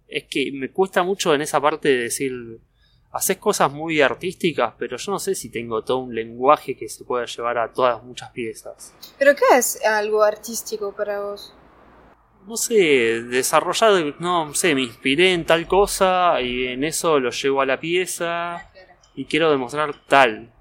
[0.07, 2.59] Es que me cuesta mucho en esa parte de decir,
[3.13, 7.05] haces cosas muy artísticas, pero yo no sé si tengo todo un lenguaje que se
[7.05, 8.93] pueda llevar a todas muchas piezas.
[9.17, 11.53] ¿Pero qué es algo artístico para vos?
[12.47, 17.61] no sé, desarrollar, no sé, me inspiré en tal cosa y en eso lo llevo
[17.61, 18.69] a la pieza
[19.15, 20.51] y quiero demostrar tal.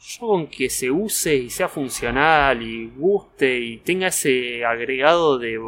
[0.00, 5.58] Yo con que se use y sea funcional y guste y tenga ese agregado de,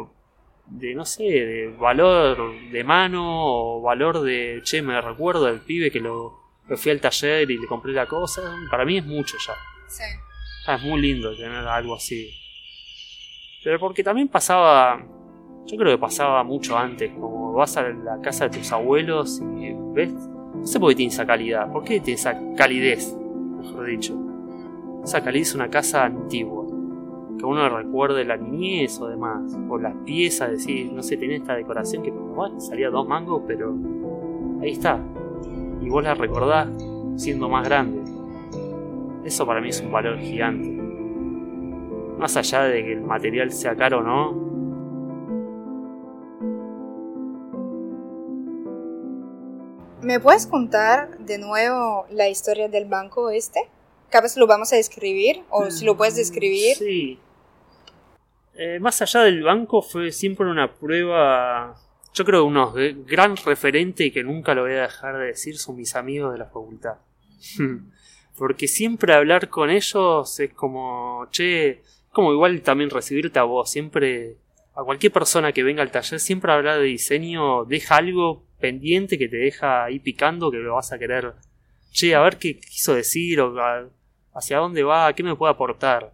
[0.69, 5.91] de no sé, de valor de mano o valor de, che, me recuerdo del pibe
[5.91, 9.37] que lo, lo fui al taller y le compré la cosa, para mí es mucho
[9.45, 9.53] ya.
[9.87, 10.03] Sí.
[10.67, 12.29] Ah, es muy lindo tener algo así.
[13.63, 15.01] Pero porque también pasaba.
[15.65, 17.09] Yo creo que pasaba mucho antes.
[17.11, 20.13] Como vas a la casa de tus abuelos y ves.
[20.13, 21.71] No sé por qué tiene esa calidad.
[21.71, 23.13] ¿Por qué tiene esa calidez?
[23.13, 24.13] Mejor dicho.
[25.05, 26.66] Esa calidez es una casa antigua.
[27.37, 29.55] Que uno recuerde la niñez o demás.
[29.69, 33.75] O las piezas, decir, no sé, tenía esta decoración que bueno, salía dos mangos, pero.
[34.61, 34.99] Ahí está.
[35.81, 36.67] Y vos la recordás
[37.15, 38.01] siendo más grande.
[39.25, 40.69] Eso para mí es un valor gigante.
[42.17, 44.47] Más allá de que el material sea caro o no.
[50.01, 53.67] ¿Me puedes contar de nuevo la historia del banco este?
[54.09, 56.77] Capaz lo vamos a describir, o si lo puedes describir.
[56.77, 57.19] Sí.
[58.57, 61.75] Eh, más allá del banco fue siempre una prueba.
[62.13, 65.27] Yo creo que uno de- gran referente y que nunca lo voy a dejar de
[65.27, 66.95] decir son mis amigos de la facultad.
[68.37, 71.81] Porque siempre hablar con ellos es como, che,
[72.11, 73.69] como igual también recibirte a vos.
[73.69, 74.37] Siempre,
[74.75, 79.27] a cualquier persona que venga al taller, siempre hablar de diseño deja algo pendiente que
[79.27, 81.33] te deja ahí picando que lo vas a querer.
[81.91, 83.87] Che, a ver qué quiso decir o a-
[84.35, 86.13] hacia dónde va, qué me puede aportar.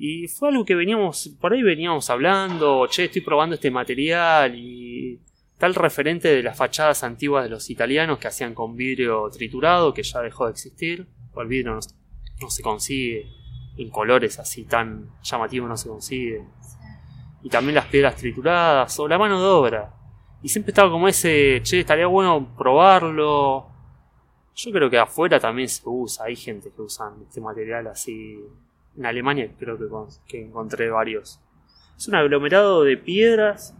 [0.00, 5.18] Y fue algo que veníamos, por ahí veníamos hablando, che, estoy probando este material y
[5.58, 10.04] tal referente de las fachadas antiguas de los italianos que hacían con vidrio triturado, que
[10.04, 11.80] ya dejó de existir, o el vidrio no,
[12.40, 13.26] no se consigue,
[13.76, 16.44] en colores así tan llamativos no se consigue.
[17.42, 19.94] Y también las piedras trituradas, o la mano de obra.
[20.44, 23.66] Y siempre estaba como ese, che, estaría bueno probarlo.
[24.54, 28.38] Yo creo que afuera también se usa, hay gente que usa este material así.
[28.98, 31.40] En Alemania creo que, con- que encontré varios.
[31.96, 33.74] Es un aglomerado de piedras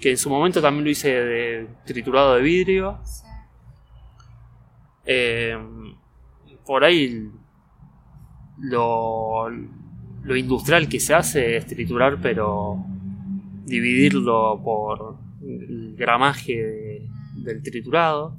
[0.00, 2.98] que en su momento también lo hice de triturado de vidrio.
[5.04, 5.56] Eh,
[6.66, 7.30] por ahí
[8.58, 12.78] lo, lo industrial que se hace es triturar, pero
[13.64, 17.08] dividirlo por el gramaje de-
[17.44, 18.38] del triturado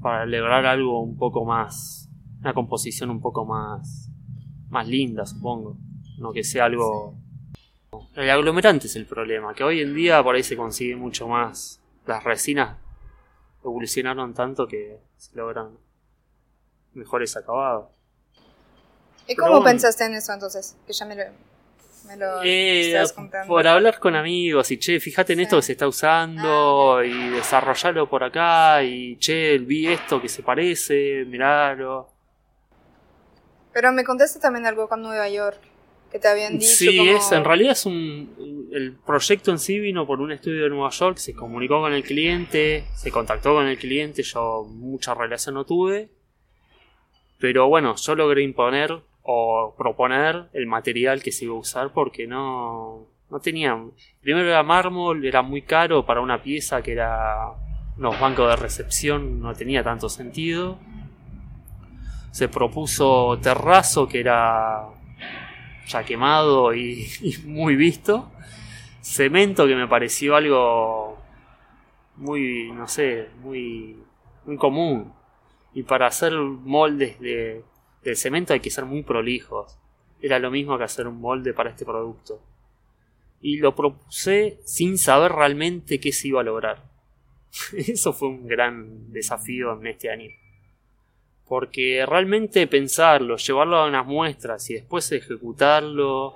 [0.00, 4.10] para lograr algo un poco más, una composición un poco más,
[4.72, 5.76] más linda, supongo.
[6.18, 7.14] No que sea algo...
[8.16, 11.78] El aglomerante es el problema, que hoy en día por ahí se consigue mucho más.
[12.06, 12.76] Las resinas
[13.62, 15.70] evolucionaron tanto que se logran
[16.94, 17.86] mejores acabados.
[19.28, 19.64] ¿Y cómo bueno.
[19.66, 20.74] pensaste en eso entonces?
[20.86, 21.22] Que ya me lo,
[22.08, 23.02] me lo Eh,
[23.46, 25.42] por hablar con amigos y che, fíjate en Sí.
[25.44, 30.42] esto que se está usando y desarrollarlo por acá y che, vi esto que se
[30.42, 32.08] parece, miralo.
[33.72, 35.58] Pero me contaste también algo con Nueva York,
[36.10, 38.68] que te habían dicho Sí, como- es, en realidad es un.
[38.72, 42.02] El proyecto en sí vino por un estudio de Nueva York, se comunicó con el
[42.02, 46.08] cliente, se contactó con el cliente, yo mucha relación no tuve.
[47.38, 52.26] Pero bueno, yo logré imponer o proponer el material que se iba a usar porque
[52.26, 53.06] no.
[53.30, 53.78] No tenía.
[54.20, 57.48] Primero era mármol, era muy caro para una pieza que era.
[57.96, 60.78] Unos bancos de recepción, no tenía tanto sentido.
[62.32, 64.88] Se propuso terrazo, que era
[65.86, 67.06] ya quemado y,
[67.44, 68.32] muy visto.
[69.00, 71.18] Cemento que me pareció algo
[72.16, 73.96] muy, no sé, muy,
[74.44, 75.12] muy común.
[75.74, 77.64] Y para hacer moldes de,
[78.02, 79.78] del cemento hay que ser muy prolijos.
[80.20, 82.40] Era lo mismo que hacer un molde para este producto.
[83.40, 86.84] Y lo propuse sin saber realmente qué se iba a lograr.
[87.76, 90.30] Eso fue un gran desafío en este año.
[91.46, 96.34] Porque realmente pensarlo, llevarlo a unas muestras y después ejecutarlo,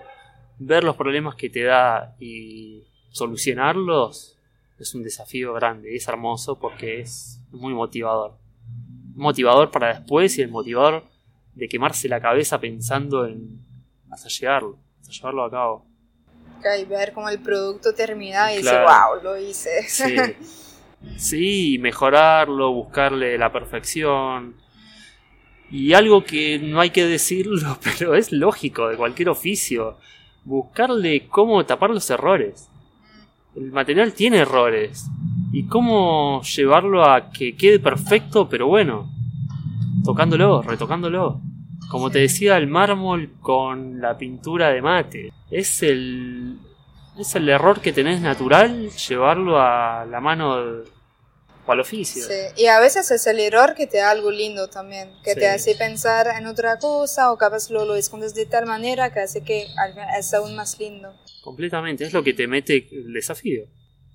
[0.58, 4.38] ver los problemas que te da y solucionarlos,
[4.78, 5.94] es un desafío grande.
[5.94, 8.34] Es hermoso porque es muy motivador.
[9.14, 11.04] Motivador para después y el motivador
[11.54, 13.58] de quemarse la cabeza pensando en
[14.10, 15.86] hasta llegarlo, hasta llevarlo a cabo.
[16.58, 18.80] Ok, ver como el producto termina y Claro.
[18.80, 19.82] dice, wow, lo hice.
[19.88, 20.16] Sí.
[21.16, 24.56] Sí, mejorarlo, buscarle la perfección.
[25.70, 29.98] Y algo que no hay que decirlo, pero es lógico de cualquier oficio,
[30.44, 32.68] buscarle cómo tapar los errores.
[33.54, 35.06] El material tiene errores.
[35.52, 39.10] Y cómo llevarlo a que quede perfecto, pero bueno.
[40.04, 41.40] Tocándolo, retocándolo.
[41.90, 45.32] Como te decía, el mármol con la pintura de mate.
[45.50, 46.58] Es el,
[47.18, 50.82] es el error que tenés natural llevarlo a la mano
[51.66, 52.22] o al oficio.
[52.24, 55.40] Sí, Y a veces es el error que te da algo lindo también, que Sí.
[55.40, 59.20] te hace pensar en otra cosa o capaz lo, lo escondes de tal manera que
[59.20, 59.66] hace que
[60.18, 61.12] es aún más lindo.
[61.42, 63.64] Completamente, es lo que te mete el desafío.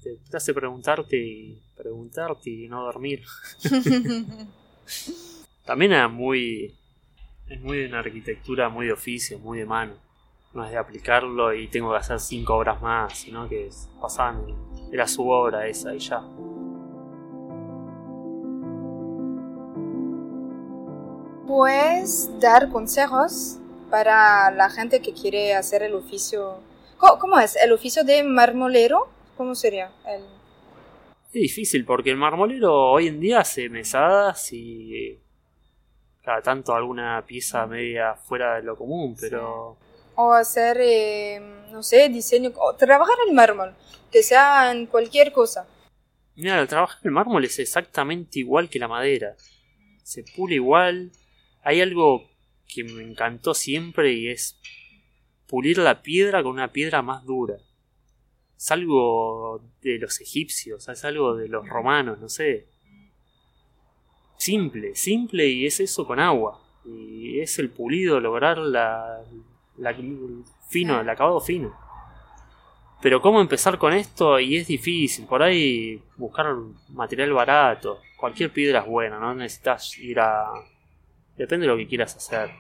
[0.03, 3.23] Te, te hace preguntarte y preguntarte y no dormir.
[5.65, 6.75] También era muy.
[7.47, 9.93] Es muy de una arquitectura muy de oficio, muy de mano.
[10.53, 13.87] No es de aplicarlo y tengo que hacer cinco obras más, sino que es.
[14.91, 16.21] Era su obra esa y ya.
[21.51, 23.57] Puedes dar consejos
[23.89, 26.61] para la gente que quiere hacer el oficio.
[26.97, 27.57] ¿Cómo, cómo es?
[27.57, 29.09] ¿El oficio de marmolero?
[29.35, 29.91] ¿Cómo sería?
[30.07, 30.23] El...
[31.25, 35.19] Es difícil porque el marmolero hoy en día hace mesadas y
[36.23, 39.75] cada tanto alguna pieza media fuera de lo común, pero
[40.15, 43.75] O hacer, eh, no sé, diseño, o trabajar el mármol,
[44.09, 45.67] que sea en cualquier cosa.
[46.37, 49.35] Mira, el trabajo del mármol es exactamente igual que la madera.
[50.01, 51.11] Se pule igual.
[51.63, 52.29] Hay algo
[52.67, 54.59] que me encantó siempre y es
[55.47, 57.55] pulir la piedra con una piedra más dura.
[58.57, 62.67] Es algo de los egipcios, es algo de los romanos, no sé.
[64.37, 66.59] Simple, simple y es eso con agua.
[66.85, 69.21] Y es el pulido, lograr la,
[69.77, 69.95] la-
[70.69, 71.75] fino, el acabado fino.
[73.01, 75.25] Pero cómo empezar con esto y es difícil.
[75.25, 76.55] Por ahí buscar
[76.89, 77.99] material barato.
[78.17, 80.51] Cualquier piedra es buena, no necesitas ir a...
[81.37, 82.51] Depende de lo que quieras hacer.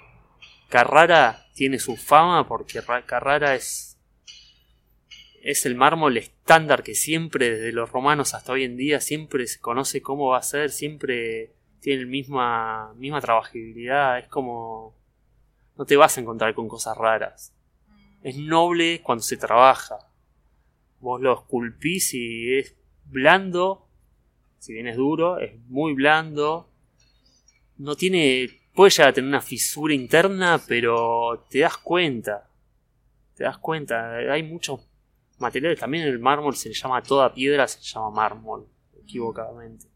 [0.69, 3.97] Carrara tiene su fama porque Ra- Carrara es...
[5.43, 9.59] Es el mármol estándar que siempre, desde los romanos hasta hoy en día, siempre se
[9.59, 14.19] conoce cómo va a ser, siempre tiene la misma, misma trabajabilidad.
[14.19, 14.95] Es como...
[15.77, 17.55] No te vas a encontrar con cosas raras.
[18.21, 19.97] Es noble cuando se trabaja
[21.01, 23.87] vos lo esculpís y es blando,
[24.59, 26.69] si bien es duro, es muy blando,
[27.77, 28.60] no tiene.
[28.73, 32.47] Puede llegar a tener una fisura interna, pero te das cuenta.
[33.35, 34.15] Te das cuenta.
[34.15, 34.81] Hay muchos
[35.39, 35.79] materiales.
[35.79, 38.67] También el mármol se le llama toda piedra, se le llama mármol,
[39.01, 39.87] equivocadamente.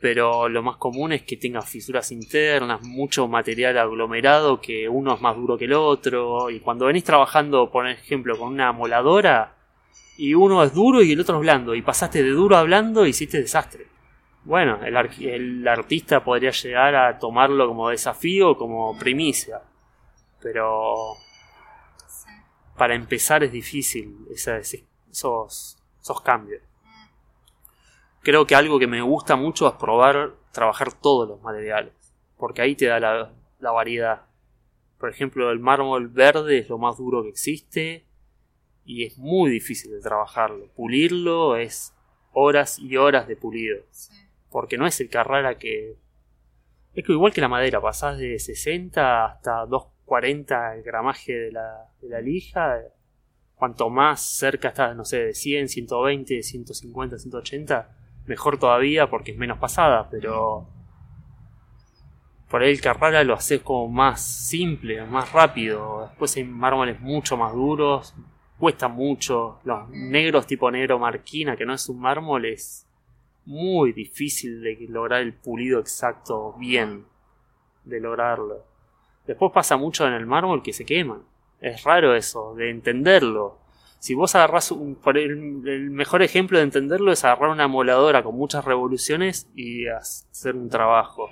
[0.00, 5.20] Pero lo más común es que tenga fisuras internas, mucho material aglomerado, que uno es
[5.20, 6.48] más duro que el otro.
[6.48, 9.56] Y cuando venís trabajando, por ejemplo, con una moladora,
[10.16, 13.06] y uno es duro y el otro es blando, y pasaste de duro a blando
[13.06, 13.89] hiciste desastre.
[14.50, 14.96] Bueno, el,
[15.28, 19.62] el artista podría llegar a tomarlo como desafío, como primicia.
[20.42, 21.14] Pero
[22.76, 26.62] para empezar es difícil ese- esos, esos cambios.
[28.22, 31.92] Creo que algo que me gusta mucho es probar trabajar todos los materiales,
[32.36, 34.22] porque ahí te da la variedad.
[34.98, 38.04] Por ejemplo, el mármol verde es lo más duro que existe
[38.84, 40.66] y es muy difícil de trabajarlo.
[40.74, 41.94] Pulirlo es
[42.32, 43.78] horas y horas de pulido,
[44.50, 45.96] porque no es el Carrara que...
[46.94, 51.88] Es que igual que la madera, pasás de 60 hasta 240 el gramaje de la,
[52.02, 52.78] de la lija.
[53.54, 57.96] Cuanto más cerca estás, no sé, de 100, 120, 150, 180,
[58.26, 60.66] mejor todavía porque es menos pasada, pero
[62.50, 66.08] por ahí el Carrara lo haces como más simple, más rápido.
[66.08, 68.12] Después hay mármoles mucho más duros,
[68.58, 69.60] cuesta mucho.
[69.62, 72.89] Los negros tipo negro marquina, que no es un mármol, es
[73.50, 77.04] muy difícil de lograr el pulido exacto bien,
[77.84, 78.64] de lograrlo.
[79.26, 81.22] Después pasa mucho en el mármol que se queman.
[81.60, 83.58] Es raro eso, de entenderlo.
[83.98, 88.64] Si vos agarrás un, el mejor ejemplo de entenderlo es agarrar una moladora con muchas
[88.64, 91.28] revoluciones y hacer un trabajo.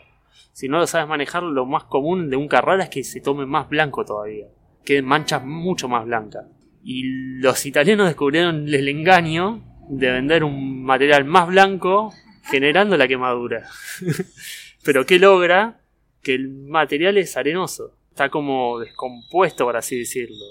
[0.52, 3.46] Si no lo sabes manejar, lo más común de un Carrara es que se tome
[3.46, 4.48] más blanco todavía.
[4.84, 6.46] Queden manchas mucho más blancas.
[6.82, 12.12] Y los italianos descubrieron el engaño de vender un material más blanco
[12.50, 13.68] generando la quemadura.
[14.84, 15.80] Pero ¿qué logra?
[16.22, 17.96] Que el material es arenoso.
[18.10, 20.44] Está como descompuesto, por así decirlo.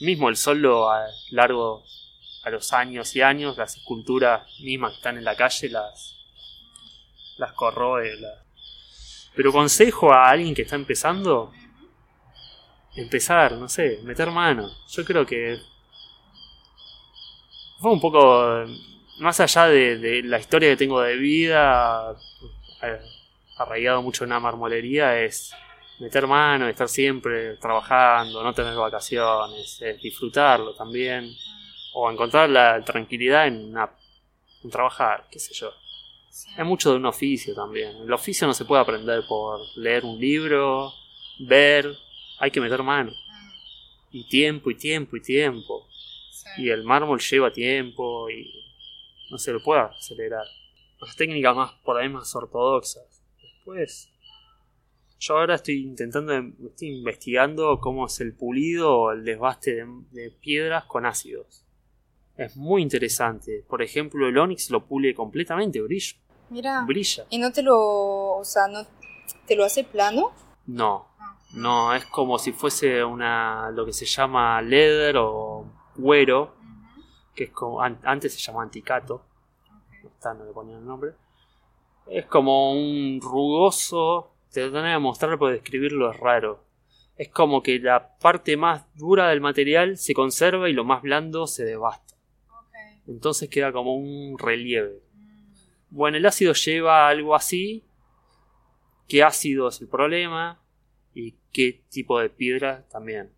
[0.00, 1.84] Mismo el sol lo a largo
[2.42, 6.16] a los años y años, las esculturas mismas que están en la calle las,
[7.36, 8.10] las corroe.
[9.34, 11.52] Pero consejo a alguien que está empezando,
[12.96, 14.70] empezar, no sé, meter mano.
[14.88, 15.58] Yo creo que
[17.80, 18.64] fue un poco
[19.18, 22.14] más allá de, de la historia que tengo de vida,
[22.82, 23.00] eh,
[23.56, 25.52] arraigado mucho en la marmolería, es
[25.98, 31.30] meter mano, estar siempre trabajando, no tener vacaciones, es disfrutarlo también,
[31.94, 33.90] o encontrar la tranquilidad en, una-
[34.64, 35.72] en trabajar, qué sé yo.
[36.56, 37.96] Es mucho de un oficio también.
[38.04, 40.92] El oficio no se puede aprender por leer un libro,
[41.40, 41.96] ver,
[42.38, 43.12] hay que meter mano.
[44.12, 45.86] Y tiempo, y tiempo, y tiempo.
[46.56, 48.50] Y el mármol lleva tiempo y
[49.30, 50.44] no se lo puede acelerar.
[51.00, 53.22] Las técnicas más por ahí más ortodoxas.
[53.40, 54.10] Después,
[55.18, 56.34] yo ahora estoy intentando,
[56.66, 61.64] estoy investigando cómo es el pulido o el desbaste de, de piedras con ácidos.
[62.36, 63.64] Es muy interesante.
[63.68, 66.16] Por ejemplo, el Onix lo pule completamente, brillo.
[66.50, 66.84] Mira.
[66.84, 67.26] Brilla.
[67.30, 68.86] ¿Y no te lo, o sea, no
[69.46, 70.32] te lo hace plano?
[70.66, 71.06] No,
[71.52, 75.49] no, es como si fuese una lo que se llama leather o
[76.00, 76.54] cuero,
[77.34, 79.24] que es como an- antes se llamaba anticato,
[80.04, 81.12] está, no le ponían el nombre.
[82.06, 86.64] Es como un rugoso, te lo tengo que mostrar porque describirlo es raro.
[87.16, 91.46] Es como que la parte más dura del material se conserva y lo más blando
[91.46, 92.14] se devasta.
[93.06, 95.00] Entonces queda como un relieve.
[95.90, 97.84] Bueno, el ácido lleva algo así.
[99.08, 100.60] ¿Qué ácido es el problema?
[101.14, 103.30] Y qué tipo de piedra también.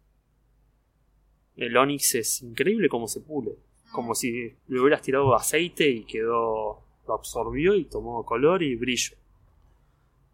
[1.57, 3.53] El onix es increíble como se pule.
[3.93, 6.83] Como si le hubieras tirado aceite y quedó.
[7.07, 9.17] lo absorbió y tomó color y brillo.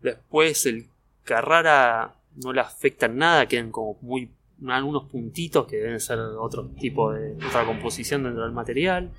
[0.00, 0.86] Después el
[1.24, 4.30] Carrara no le afecta en nada, quedan como muy.
[4.66, 7.34] algunos puntitos que deben ser otro tipo de.
[7.46, 9.10] otra composición dentro del material.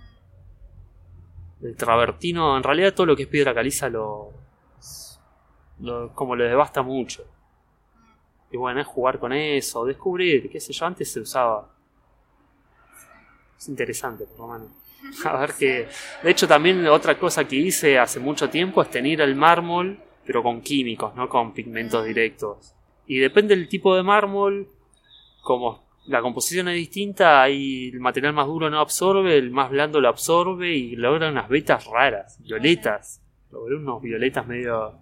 [1.61, 4.31] El travertino, en realidad todo lo que es piedra caliza lo.
[5.79, 7.25] lo como lo devasta mucho.
[8.51, 11.75] Y bueno, es jugar con eso, descubrir, qué sé yo, antes se usaba.
[13.59, 14.69] Es interesante, por lo menos.
[15.25, 15.87] A ver que.
[16.23, 20.41] De hecho, también otra cosa que hice hace mucho tiempo es tener el mármol, pero
[20.41, 22.73] con químicos, no con pigmentos directos.
[23.05, 24.67] Y depende del tipo de mármol,
[25.41, 30.01] como la composición es distinta, hay el material más duro no absorbe, el más blando
[30.01, 33.21] lo absorbe y logra unas vetas raras, violetas.
[33.51, 34.93] Logré unos violetas medio.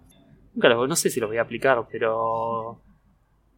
[0.54, 2.82] Nunca los, no sé si los voy a aplicar, pero.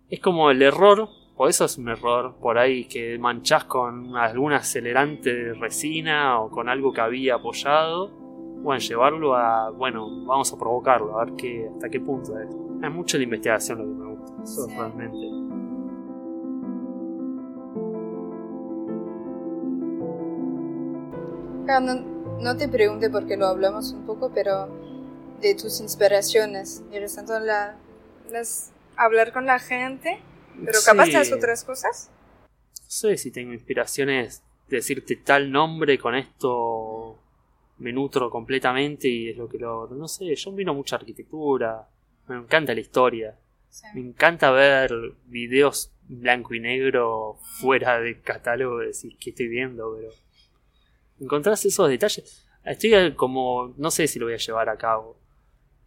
[0.09, 1.09] Es como el error,
[1.43, 6.51] o eso es un error, por ahí que manchás con algún acelerante de resina o
[6.51, 8.11] con algo que había apoyado
[8.63, 12.49] bueno, llevarlo a, bueno, vamos a provocarlo, a ver qué, hasta qué punto es.
[12.83, 14.75] Es mucho la investigación lo que me gusta, eso Sí.
[14.77, 15.17] realmente.
[21.69, 21.95] Ah, No,
[22.43, 24.69] no te pregunte porque lo hablamos un poco, pero
[25.41, 26.83] de tus inspiraciones.
[26.93, 27.77] Y tanto la,
[28.31, 30.21] las, hablar con la gente,
[30.65, 31.11] pero capaz Sí.
[31.13, 32.11] te haces otras cosas.
[32.77, 37.19] No sé si tengo inspiraciones de decirte tal nombre con esto
[37.79, 41.89] me nutro completamente y es lo que lo no sé yo miro mucha arquitectura
[42.29, 43.37] me encanta la historia
[43.95, 44.93] me encanta ver
[45.27, 50.13] videos blanco y negro fuera de catálogo de decir que estoy viendo pero
[51.21, 55.17] encontrás esos detalles estoy como no sé si lo voy a llevar a cabo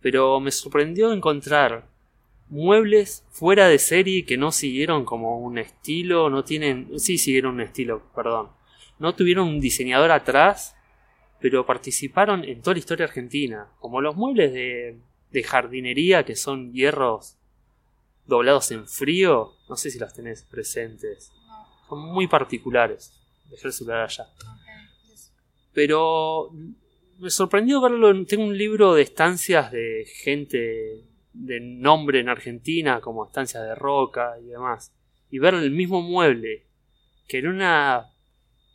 [0.01, 1.87] pero me sorprendió encontrar
[2.53, 7.61] muebles fuera de serie que no siguieron como un estilo, no tienen, sí siguieron un
[7.61, 8.49] estilo, perdón.
[8.99, 10.75] No tuvieron un diseñador atrás,
[11.41, 14.97] pero participaron en toda la historia argentina, como los muebles de,
[15.31, 17.37] de jardinería que son hierros
[18.27, 21.31] doblados en frío, no sé si los tenés presentes.
[21.89, 23.19] Son muy particulares.
[23.49, 24.25] Dejé el celular allá.
[25.73, 26.51] Pero
[27.19, 28.11] me sorprendió verlo.
[28.11, 31.03] en- Tengo un libro de estancias de gente
[31.33, 34.93] de nombre en Argentina, como estancias de roca y demás.
[35.29, 36.65] Y ver el mismo mueble
[37.27, 38.11] que en una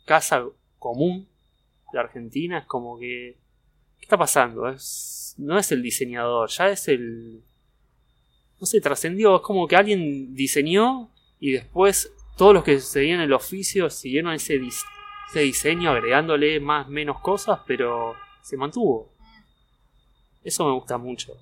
[0.05, 0.45] casa
[0.77, 1.27] común
[1.91, 3.37] de Argentina es como que.
[3.97, 4.67] ¿Qué está pasando?
[4.67, 7.43] Es, no es el diseñador, ya es el.
[8.59, 9.37] No sé, trascendió.
[9.37, 14.59] Es como que alguien diseñó y después todos los que seguían el oficio siguieron ese,
[15.29, 19.13] ese diseño agregándole más menos cosas, pero se mantuvo.
[20.43, 21.37] Eso me gusta mucho.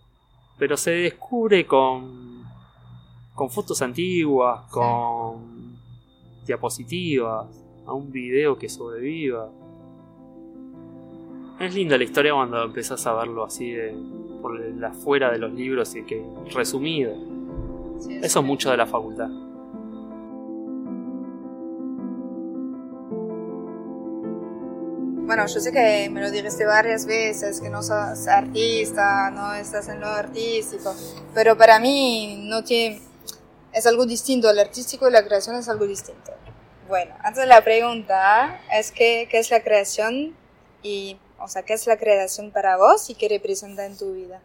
[0.58, 2.43] Pero se descubre con.
[3.34, 5.78] con fotos antiguas, con
[6.45, 7.47] diapositivas,
[7.86, 9.49] a un video que sobreviva.
[11.60, 13.95] Es linda la historia cuando empezás a verlo así de.
[14.41, 16.24] por el afuera de los libros y que.
[16.53, 17.14] resumido.
[18.22, 19.47] Eso es mucho de la facultad.
[25.28, 29.89] Bueno, yo sé que me lo dijiste varias veces, que no sos artista, no estás
[29.89, 30.95] en lo artístico,
[31.34, 33.01] pero para mí no tiene,
[33.73, 36.32] es algo distinto, el artístico y la creación es algo distinto.
[36.88, 40.34] Bueno, antes la pregunta es que, qué es la creación
[40.82, 44.41] y, o sea, qué es la creación para vos y qué representa en tu vida.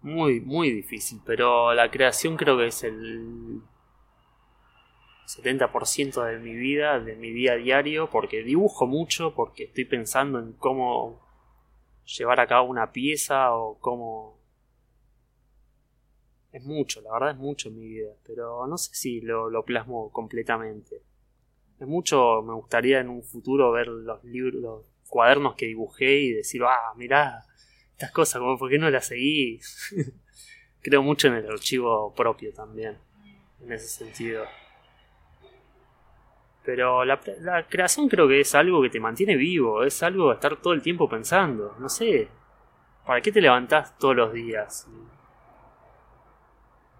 [0.00, 3.62] Muy, muy difícil, pero la creación creo que es el
[5.26, 10.38] 70% de mi vida, de mi día a diario, porque dibujo mucho, porque estoy pensando
[10.38, 11.20] en cómo
[12.04, 14.40] llevar a cabo una pieza o cómo...
[16.52, 20.12] Es mucho, la verdad es mucho en mi vida, pero no sé si lo, plasmo
[20.12, 21.00] completamente.
[21.80, 26.32] Es mucho, me gustaría en un futuro ver los libros, los cuadernos que dibujé y
[26.32, 27.46] decir, ah, mirá,
[27.92, 29.60] estas cosas, como por qué no las seguí.
[30.82, 32.98] Creo mucho en el archivo propio también,
[33.62, 34.44] en ese sentido.
[36.64, 40.34] Pero la, la creación creo que es algo que te mantiene vivo, es algo de
[40.34, 42.28] estar todo el tiempo pensando, no sé.
[43.04, 44.88] ¿Para qué te levantás todos los días?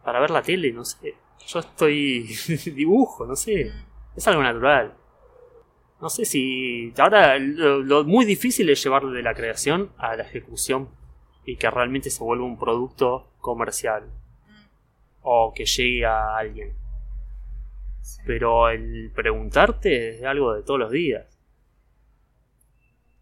[0.03, 1.15] Para ver la tele, no sé.
[1.47, 2.23] Yo estoy
[2.75, 3.73] dibujo, no sé.
[4.17, 4.95] Es algo natural.
[6.01, 6.93] No sé si.
[6.99, 10.89] Ahora lo, lo muy difícil es llevarlo de la creación a la ejecución
[11.45, 14.11] y que realmente se vuelva un producto comercial
[15.23, 16.82] o que llegue a alguien.
[18.27, 21.27] Pero el preguntarte es algo de todos los días.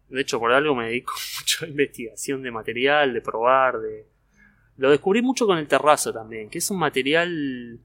[0.09, 4.07] De hecho, por algo me dedico mucho a investigación de material, de probar, de.
[4.77, 7.79] Lo descubrí mucho con el terrazo también, que es un material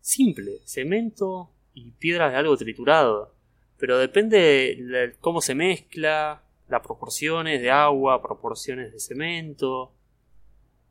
[0.00, 3.34] simple, cemento y piedras de algo triturado.
[3.78, 9.92] Pero depende de cómo se mezcla, las proporciones de agua, proporciones de cemento.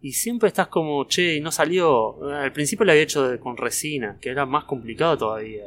[0.02, 2.32] Y siempre estás como, che, y no salió.
[2.32, 5.66] Al principio lo había hecho con resina, que era más complicado todavía.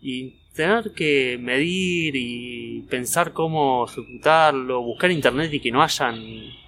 [0.00, 6.16] Y tener que medir y pensar cómo ejecutarlo, buscar internet y que no, hayan,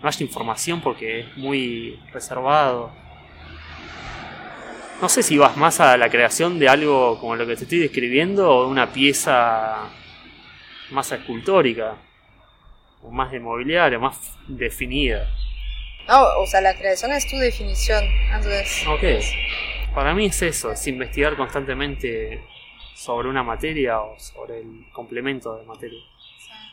[0.01, 2.93] no haya información porque es muy reservado.
[5.03, 7.79] No sé si vas más a la creación de algo como lo que te estoy
[7.81, 9.91] describiendo o de una pieza
[10.91, 11.97] más escultórica,
[13.03, 14.17] o más de mobiliario, más
[14.47, 15.29] definida.
[16.09, 18.85] No, o sea, la creación es tu definición, entonces...
[18.87, 19.95] Ok.
[19.95, 22.43] Para mí es eso, es investigar constantemente
[22.95, 26.01] sobre una materia o sobre el complemento de materia.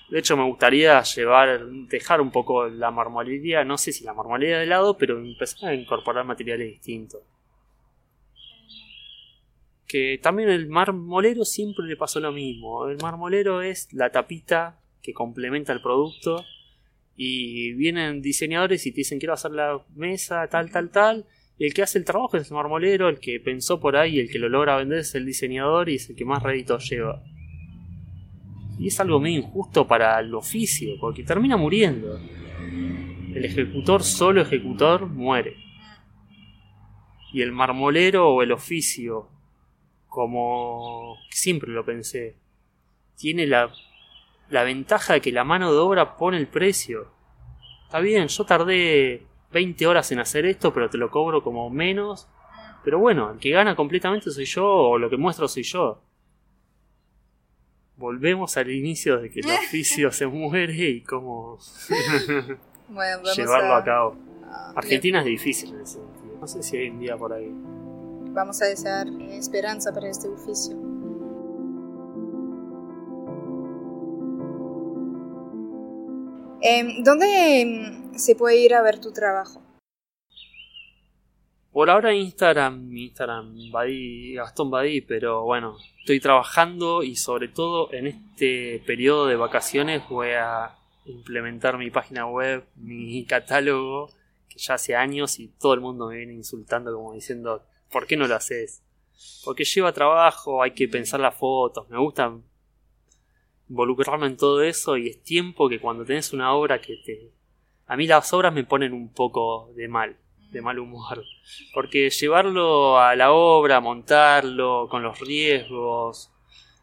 [0.09, 4.59] De hecho, me gustaría llevar, dejar un poco la marmolería, no sé si la marmolería
[4.59, 7.21] de lado, pero empezar a incorporar materiales distintos.
[9.87, 12.87] Que también el marmolero siempre le pasó lo mismo.
[12.87, 16.43] El marmolero es la tapita que complementa el producto
[17.23, 21.27] y vienen diseñadores y te dicen quiero hacer la mesa, tal, tal, tal.
[21.59, 24.31] Y el que hace el trabajo es el marmolero, el que pensó por ahí, el
[24.31, 27.21] que lo logra vender es el diseñador y es el que más réditos lleva.
[28.79, 32.19] Y es algo medio injusto para el oficio, porque termina muriendo.
[33.35, 35.57] El ejecutor, solo ejecutor, muere.
[37.33, 39.29] Y el marmolero o el oficio,
[40.07, 42.35] como siempre lo pensé,
[43.15, 43.71] tiene la,
[44.51, 47.07] la ventaja de que la mano de obra pone el precio.
[47.85, 52.27] Está bien, yo tardé 20 horas en hacer esto, pero te lo cobro como menos.
[52.83, 56.01] Pero bueno, el que gana completamente soy yo, o lo que muestro soy yo.
[57.97, 61.57] Volvemos al inicio de que el oficio se muere y cómo
[62.89, 64.15] Bueno, llevarlo a, a cabo.
[64.45, 66.37] a- Argentina es difícil en ese sentido.
[66.39, 67.49] No sé si hay un día por ahí.
[68.33, 70.75] Vamos a desear esperanza para este oficio.
[76.63, 79.63] Em, ¿Dónde em, se puede ir a ver tu trabajo?
[81.71, 88.07] Por ahora Instagram, Instagram Badí, Gastón Badí, pero bueno, estoy trabajando y sobre todo en
[88.07, 94.09] este periodo de vacaciones voy a implementar mi página web, mi catálogo,
[94.47, 98.17] que ya hace años y todo el mundo me viene insultando como diciendo, ¿por qué
[98.17, 98.83] no lo haces?
[99.43, 102.31] Porque lleva trabajo, hay que pensar las fotos, me gusta
[103.71, 107.31] involucrarme en todo eso y es tiempo que cuando tenés una obra que te...
[107.87, 110.17] A mí las obras me ponen un poco de mal,
[110.51, 111.23] de mal humor.
[111.73, 116.31] Porque llevarlo a la obra, montarlo, con los riesgos,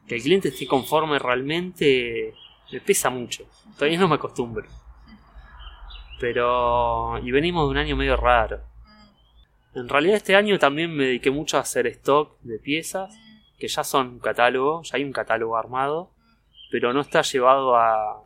[0.07, 2.33] que el cliente esté conforme realmente,
[2.73, 3.45] me pesa mucho.
[3.75, 4.67] Todavía no me acostumbro.
[6.19, 7.19] Pero...
[7.23, 8.61] Y venimos de un año medio raro.
[9.75, 13.15] En realidad este año también me dediqué mucho a hacer stock de piezas,
[13.59, 16.13] que ya son un catálogo, ya hay un catálogo armado,
[16.71, 18.23] pero no está llevado a,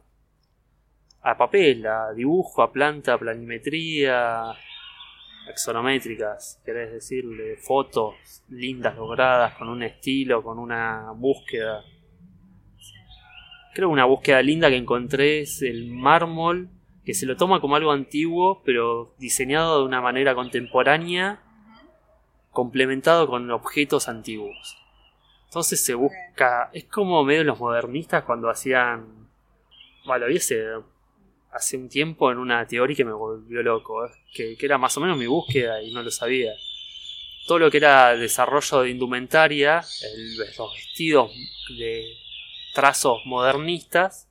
[1.22, 4.54] a papel, a dibujo, a planta, a planimetría,
[5.48, 11.84] axonométricas, querés decirle, fotos lindas logradas, con un estilo, con una búsqueda.
[13.74, 16.68] Creo que una búsqueda linda que encontré es el mármol,
[17.04, 21.40] que se lo toma como algo antiguo, pero diseñado de una manera contemporánea,
[22.50, 24.81] complementado con objetos antiguos.
[25.52, 29.28] Entonces se busca, es como medio los modernistas cuando hacían,
[30.06, 34.64] bueno, lo vi hace, un tiempo en una teoría que me volvió loco, que, que
[34.64, 36.52] era más o menos mi búsqueda y no lo sabía.
[37.46, 39.84] Todo lo que era desarrollo de indumentaria,
[40.14, 41.30] el- los vestidos
[41.76, 42.06] de
[42.74, 44.28] trazos modernistas,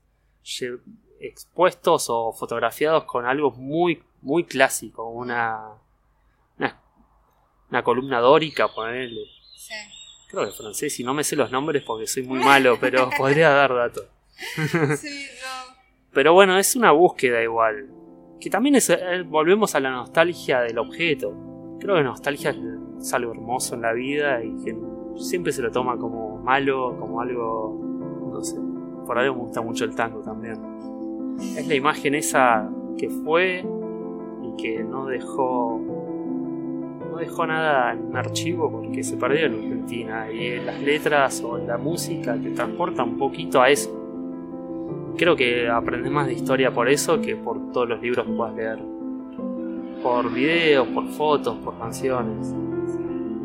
[1.20, 5.68] expuestos o fotografiados con algo muy, muy clásico, una,
[6.58, 6.82] una,
[7.70, 9.28] una columna dórica, ponerle.
[9.56, 9.76] Sí.
[10.32, 13.50] Creo que francés, y no me sé los nombres porque soy muy malo, pero podría
[13.50, 14.06] dar datos.
[14.98, 15.76] Sí, no.
[16.14, 17.90] Pero bueno, es una búsqueda igual.
[18.40, 21.34] Que también es, eh, volvemos a la nostalgia del objeto.
[21.80, 22.56] Creo que nostalgia
[23.00, 24.76] es algo hermoso en la vida y que
[25.18, 27.80] siempre se lo toma como malo, como algo,
[28.32, 28.56] no sé.
[29.06, 30.58] Por algo me gusta mucho el tango también.
[31.58, 33.66] Es la imagen esa que fue
[34.44, 35.80] y que no dejó
[37.22, 41.78] dejó nada en un archivo porque se perdió en Argentina y las letras o la
[41.78, 43.98] música te transporta un poquito a eso.
[45.18, 48.56] Creo que aprendes más de historia por eso que por todos los libros que puedas
[48.56, 48.80] leer.
[50.02, 52.54] Por videos, por fotos, por canciones.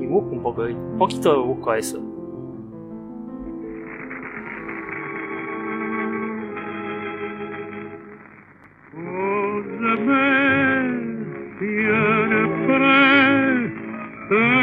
[0.01, 2.01] Y busco un poco, un poquito busco a eso.
[14.31, 14.56] Mm.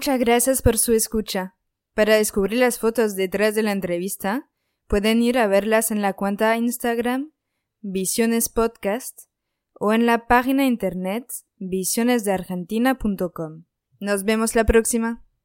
[0.00, 1.56] Muchas gracias por su escucha.
[1.92, 4.48] Para descubrir las fotos detrás de la entrevista,
[4.86, 7.32] pueden ir a verlas en la cuenta Instagram
[7.82, 9.24] Visiones Podcast
[9.74, 13.64] o en la página internet visionesdeargentina.com.
[14.00, 15.22] Nos vemos la próxima.